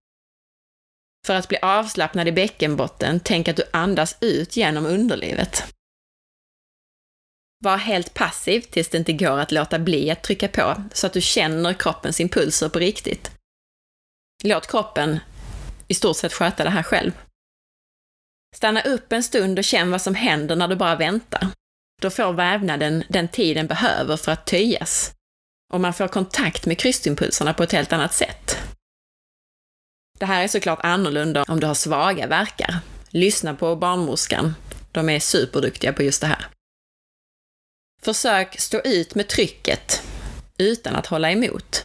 För 1.27 1.33
att 1.33 1.47
bli 1.47 1.57
avslappnad 1.61 2.27
i 2.27 2.31
bäckenbotten, 2.31 3.19
tänk 3.19 3.47
att 3.47 3.55
du 3.55 3.63
andas 3.73 4.17
ut 4.21 4.57
genom 4.57 4.85
underlivet. 4.85 5.73
Var 7.63 7.77
helt 7.77 8.13
passiv 8.13 8.61
tills 8.61 8.89
det 8.89 8.97
inte 8.97 9.13
går 9.13 9.39
att 9.39 9.51
låta 9.51 9.79
bli 9.79 10.11
att 10.11 10.23
trycka 10.23 10.47
på, 10.47 10.83
så 10.93 11.07
att 11.07 11.13
du 11.13 11.21
känner 11.21 11.73
kroppens 11.73 12.19
impulser 12.19 12.69
på 12.69 12.79
riktigt. 12.79 13.31
Låt 14.43 14.67
kroppen 14.67 15.19
i 15.87 15.93
stort 15.93 16.17
sett 16.17 16.33
sköta 16.33 16.63
det 16.63 16.69
här 16.69 16.83
själv. 16.83 17.11
Stanna 18.55 18.81
upp 18.81 19.11
en 19.11 19.23
stund 19.23 19.59
och 19.59 19.65
känn 19.65 19.91
vad 19.91 20.01
som 20.01 20.15
händer 20.15 20.55
när 20.55 20.67
du 20.67 20.75
bara 20.75 20.95
väntar. 20.95 21.47
Då 22.01 22.09
får 22.09 22.33
vävnaden 22.33 23.03
den 23.09 23.27
tid 23.27 23.57
den 23.57 23.67
behöver 23.67 24.17
för 24.17 24.31
att 24.31 24.45
töjas. 24.45 25.13
Och 25.73 25.81
man 25.81 25.93
får 25.93 26.07
kontakt 26.07 26.65
med 26.65 26.79
krystimpulserna 26.79 27.53
på 27.53 27.63
ett 27.63 27.71
helt 27.71 27.93
annat 27.93 28.13
sätt. 28.13 28.56
Det 30.17 30.25
här 30.25 30.43
är 30.43 30.47
såklart 30.47 30.79
annorlunda 30.83 31.43
om 31.47 31.59
du 31.59 31.67
har 31.67 31.73
svaga 31.73 32.27
verkar. 32.27 32.79
Lyssna 33.09 33.53
på 33.53 33.75
barnmorskan. 33.75 34.55
De 34.91 35.09
är 35.09 35.19
superduktiga 35.19 35.93
på 35.93 36.03
just 36.03 36.21
det 36.21 36.27
här. 36.27 36.47
Försök 38.01 38.59
stå 38.59 38.81
ut 38.81 39.15
med 39.15 39.27
trycket 39.27 40.03
utan 40.57 40.95
att 40.95 41.07
hålla 41.07 41.31
emot. 41.31 41.83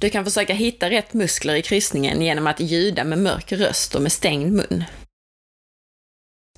Du 0.00 0.10
kan 0.10 0.24
försöka 0.24 0.54
hitta 0.54 0.90
rätt 0.90 1.14
muskler 1.14 1.54
i 1.54 1.62
kryssningen 1.62 2.22
genom 2.22 2.46
att 2.46 2.60
ljuda 2.60 3.04
med 3.04 3.18
mörk 3.18 3.52
röst 3.52 3.94
och 3.94 4.02
med 4.02 4.12
stängd 4.12 4.52
mun. 4.52 4.84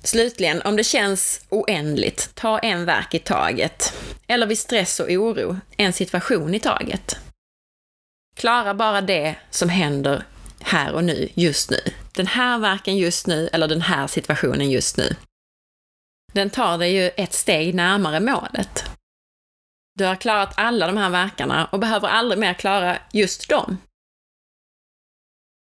Slutligen, 0.03 0.61
om 0.61 0.75
det 0.75 0.83
känns 0.83 1.45
oändligt, 1.49 2.35
ta 2.35 2.59
en 2.59 2.85
verk 2.85 3.13
i 3.13 3.19
taget. 3.19 3.93
Eller 4.27 4.47
vid 4.47 4.59
stress 4.59 4.99
och 4.99 5.09
oro, 5.09 5.57
en 5.77 5.93
situation 5.93 6.53
i 6.53 6.59
taget. 6.59 7.17
Klara 8.35 8.73
bara 8.73 9.01
det 9.01 9.35
som 9.49 9.69
händer 9.69 10.23
här 10.59 10.93
och 10.93 11.03
nu, 11.03 11.29
just 11.33 11.71
nu. 11.71 11.77
Den 12.13 12.27
här 12.27 12.59
verken 12.59 12.97
just 12.97 13.27
nu, 13.27 13.49
eller 13.53 13.67
den 13.67 13.81
här 13.81 14.07
situationen 14.07 14.71
just 14.71 14.97
nu. 14.97 15.15
Den 16.33 16.49
tar 16.49 16.77
dig 16.77 16.93
ju 16.93 17.09
ett 17.17 17.33
steg 17.33 17.75
närmare 17.75 18.19
målet. 18.19 18.85
Du 19.93 20.05
har 20.05 20.15
klarat 20.15 20.53
alla 20.57 20.87
de 20.87 20.97
här 20.97 21.09
verkarna 21.09 21.65
och 21.65 21.79
behöver 21.79 22.07
aldrig 22.07 22.39
mer 22.39 22.53
klara 22.53 22.97
just 23.11 23.49
dem. 23.49 23.77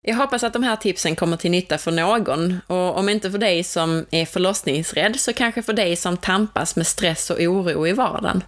Jag 0.01 0.15
hoppas 0.15 0.43
att 0.43 0.53
de 0.53 0.63
här 0.63 0.75
tipsen 0.75 1.15
kommer 1.15 1.37
till 1.37 1.51
nytta 1.51 1.77
för 1.77 1.91
någon, 1.91 2.59
och 2.67 2.97
om 2.97 3.09
inte 3.09 3.31
för 3.31 3.37
dig 3.37 3.63
som 3.63 4.05
är 4.11 4.25
förlossningsrädd, 4.25 5.19
så 5.19 5.33
kanske 5.33 5.61
för 5.63 5.73
dig 5.73 5.95
som 5.95 6.17
tampas 6.17 6.75
med 6.75 6.87
stress 6.87 7.29
och 7.29 7.39
oro 7.39 7.87
i 7.87 7.93
vardagen. 7.93 8.43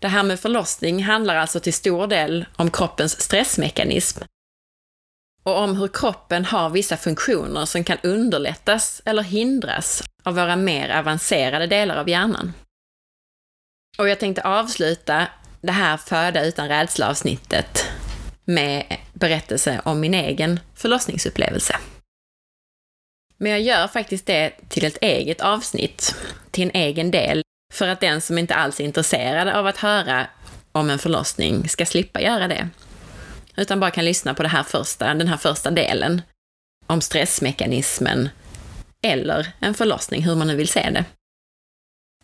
Det 0.00 0.08
här 0.08 0.22
med 0.22 0.40
förlossning 0.40 1.02
handlar 1.04 1.36
alltså 1.36 1.60
till 1.60 1.74
stor 1.74 2.06
del 2.06 2.44
om 2.56 2.70
kroppens 2.70 3.20
stressmekanism 3.20 4.20
och 5.42 5.58
om 5.58 5.76
hur 5.76 5.88
kroppen 5.88 6.44
har 6.44 6.70
vissa 6.70 6.96
funktioner 6.96 7.64
som 7.64 7.84
kan 7.84 7.98
underlättas 8.02 9.02
eller 9.04 9.22
hindras 9.22 10.02
av 10.22 10.34
våra 10.34 10.56
mer 10.56 10.90
avancerade 10.90 11.66
delar 11.66 11.96
av 11.96 12.08
hjärnan. 12.08 12.52
Och 13.98 14.08
jag 14.08 14.20
tänkte 14.20 14.42
avsluta 14.42 15.26
det 15.60 15.72
här 15.72 15.96
Föda 15.96 16.44
utan 16.44 16.68
rädsla-avsnittet 16.68 17.84
med 18.44 18.96
berättelse 19.12 19.80
om 19.84 20.00
min 20.00 20.14
egen 20.14 20.60
förlossningsupplevelse. 20.74 21.76
Men 23.36 23.52
jag 23.52 23.60
gör 23.60 23.88
faktiskt 23.88 24.26
det 24.26 24.52
till 24.68 24.84
ett 24.84 24.98
eget 25.00 25.40
avsnitt, 25.40 26.14
till 26.50 26.64
en 26.64 26.74
egen 26.74 27.10
del, 27.10 27.42
för 27.70 27.88
att 27.88 28.00
den 28.00 28.20
som 28.20 28.38
inte 28.38 28.54
alls 28.54 28.80
är 28.80 28.84
intresserad 28.84 29.48
av 29.48 29.66
att 29.66 29.76
höra 29.76 30.26
om 30.72 30.90
en 30.90 30.98
förlossning 30.98 31.68
ska 31.68 31.86
slippa 31.86 32.20
göra 32.20 32.48
det. 32.48 32.68
Utan 33.56 33.80
bara 33.80 33.90
kan 33.90 34.04
lyssna 34.04 34.34
på 34.34 34.42
det 34.42 34.48
här 34.48 34.62
första, 34.62 35.14
den 35.14 35.28
här 35.28 35.36
första 35.36 35.70
delen 35.70 36.22
om 36.86 37.00
stressmekanismen 37.00 38.28
eller 39.02 39.52
en 39.60 39.74
förlossning, 39.74 40.22
hur 40.22 40.34
man 40.34 40.46
nu 40.46 40.56
vill 40.56 40.68
se 40.68 40.90
det. 40.90 41.04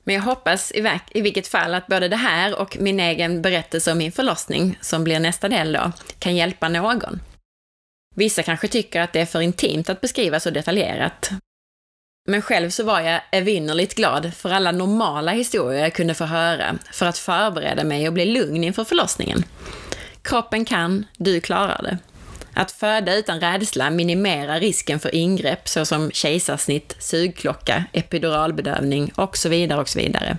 Men 0.05 0.15
jag 0.15 0.23
hoppas 0.23 0.73
i, 0.73 1.01
i 1.11 1.21
vilket 1.21 1.49
fall 1.49 1.75
att 1.75 1.87
både 1.87 2.09
det 2.09 2.17
här 2.17 2.61
och 2.61 2.77
min 2.81 3.01
egen 3.01 3.43
berättelse 3.43 3.93
om 3.93 3.99
min 3.99 4.13
förlossning, 4.13 4.79
som 4.81 5.05
blir 5.05 5.21
nästa 5.21 5.49
del 5.49 5.73
då, 5.73 5.93
kan 6.19 6.37
hjälpa 6.37 6.69
någon. 6.69 7.21
Vissa 8.15 8.43
kanske 8.43 8.69
tycker 8.69 9.01
att 9.01 9.13
det 9.13 9.21
är 9.21 9.27
för 9.27 9.41
intimt 9.41 9.89
att 9.89 10.01
beskriva 10.01 10.41
så 10.41 10.51
detaljerat. 10.51 11.31
Men 12.27 12.43
själv 12.43 12.71
så 12.71 12.85
var 12.85 13.01
jag 13.01 13.21
evinnerligt 13.33 13.95
glad 13.95 14.35
för 14.35 14.51
alla 14.51 14.73
normala 14.73 15.33
historier 15.33 15.83
jag 15.83 15.95
kunde 15.95 16.15
få 16.15 16.25
höra 16.25 16.79
för 16.93 17.07
att 17.07 17.19
förbereda 17.19 17.85
mig 17.85 18.09
och 18.09 18.15
bli 18.15 18.25
lugn 18.25 18.65
inför 18.65 18.85
förlossningen. 18.85 19.45
Kroppen 20.23 20.65
kan, 20.65 21.07
du 21.17 21.41
klarar 21.41 21.83
det. 21.83 21.99
Att 22.55 22.73
föda 22.73 23.15
utan 23.15 23.41
rädsla 23.41 23.91
minimerar 23.91 24.61
risken 24.61 25.01
för 25.01 25.15
ingrepp 25.15 25.69
såsom 25.69 26.11
kejsarsnitt, 26.11 26.97
sugklocka, 26.99 27.85
epiduralbedövning 27.93 29.13
och 29.15 29.37
så 29.37 29.49
vidare 29.49 29.81
och 29.81 29.89
så 29.89 29.99
vidare. 29.99 30.37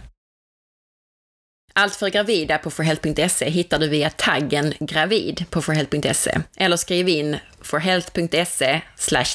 Allt 1.73 1.95
för 1.95 2.09
gravida 2.09 2.57
på 2.57 2.71
forhealth.se 2.71 3.49
hittar 3.49 3.79
du 3.79 3.87
via 3.87 4.09
taggen 4.09 4.73
gravid 4.79 5.45
på 5.49 5.61
forhealth.se 5.61 6.39
eller 6.57 6.77
skriv 6.77 7.09
in 7.09 7.37
forhealth.se 7.61 8.81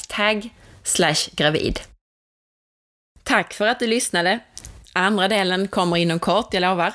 tagg 0.09 0.49
gravid. 1.35 1.79
Tack 3.23 3.53
för 3.53 3.67
att 3.67 3.79
du 3.79 3.87
lyssnade! 3.87 4.39
Andra 4.93 5.27
delen 5.27 5.67
kommer 5.67 5.97
inom 5.97 6.19
kort, 6.19 6.53
jag 6.53 6.61
lovar. 6.61 6.93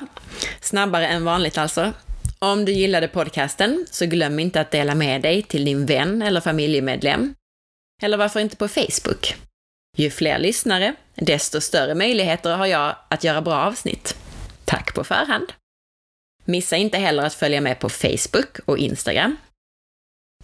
Snabbare 0.61 1.07
än 1.07 1.25
vanligt 1.25 1.57
alltså. 1.57 1.93
Om 2.39 2.65
du 2.65 2.71
gillade 2.71 3.07
podcasten, 3.07 3.85
så 3.91 4.05
glöm 4.05 4.39
inte 4.39 4.61
att 4.61 4.71
dela 4.71 4.95
med 4.95 5.21
dig 5.21 5.43
till 5.43 5.65
din 5.65 5.85
vän 5.85 6.21
eller 6.21 6.41
familjemedlem. 6.41 7.35
Eller 8.01 8.17
varför 8.17 8.39
inte 8.39 8.55
på 8.55 8.67
Facebook? 8.67 9.35
Ju 9.97 10.09
fler 10.09 10.39
lyssnare, 10.39 10.95
desto 11.15 11.61
större 11.61 11.95
möjligheter 11.95 12.55
har 12.55 12.65
jag 12.65 12.95
att 13.09 13.23
göra 13.23 13.41
bra 13.41 13.55
avsnitt. 13.55 14.17
Tack 14.65 14.93
på 14.93 15.03
förhand! 15.03 15.53
Missa 16.45 16.77
inte 16.77 16.97
heller 16.97 17.23
att 17.23 17.33
följa 17.33 17.61
med 17.61 17.79
på 17.79 17.89
Facebook 17.89 18.59
och 18.65 18.77
Instagram. 18.77 19.37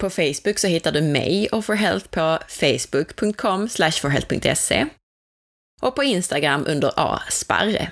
På 0.00 0.10
Facebook 0.10 0.58
så 0.58 0.66
hittar 0.66 0.92
du 0.92 1.02
mig 1.02 1.48
och 1.48 1.64
For 1.64 1.74
Health 1.74 2.08
på 2.08 2.38
facebook.com 2.48 3.68
forhealth.se 3.68 4.86
och 5.80 5.96
på 5.96 6.04
Instagram 6.04 6.64
under 6.68 6.92
A. 6.96 7.20
Sparre. 7.30 7.90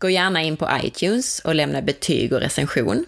Gå 0.00 0.10
gärna 0.10 0.42
in 0.42 0.56
på 0.56 0.68
iTunes 0.82 1.38
och 1.38 1.54
lämna 1.54 1.82
betyg 1.82 2.32
och 2.32 2.40
recension. 2.40 3.06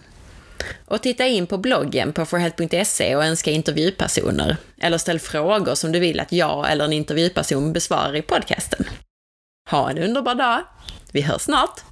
Och 0.85 1.03
titta 1.03 1.27
in 1.27 1.47
på 1.47 1.59
bloggen 1.59 2.13
på 2.13 2.27
forhealth.se 2.27 3.17
och 3.17 3.25
önska 3.25 3.51
intervjupersoner, 3.51 4.57
eller 4.81 4.99
ställ 4.99 5.21
frågor 5.21 5.75
som 5.75 5.93
du 5.93 5.99
vill 5.99 6.21
att 6.21 6.33
jag 6.33 6.71
eller 6.71 6.85
en 6.85 6.93
intervjuperson 6.93 7.73
besvarar 7.73 8.17
i 8.17 8.23
podcasten. 8.23 8.85
Ha 9.71 9.91
en 9.91 9.99
underbar 9.99 10.35
dag! 10.35 10.63
Vi 11.13 11.21
hörs 11.21 11.43
snart! 11.43 11.92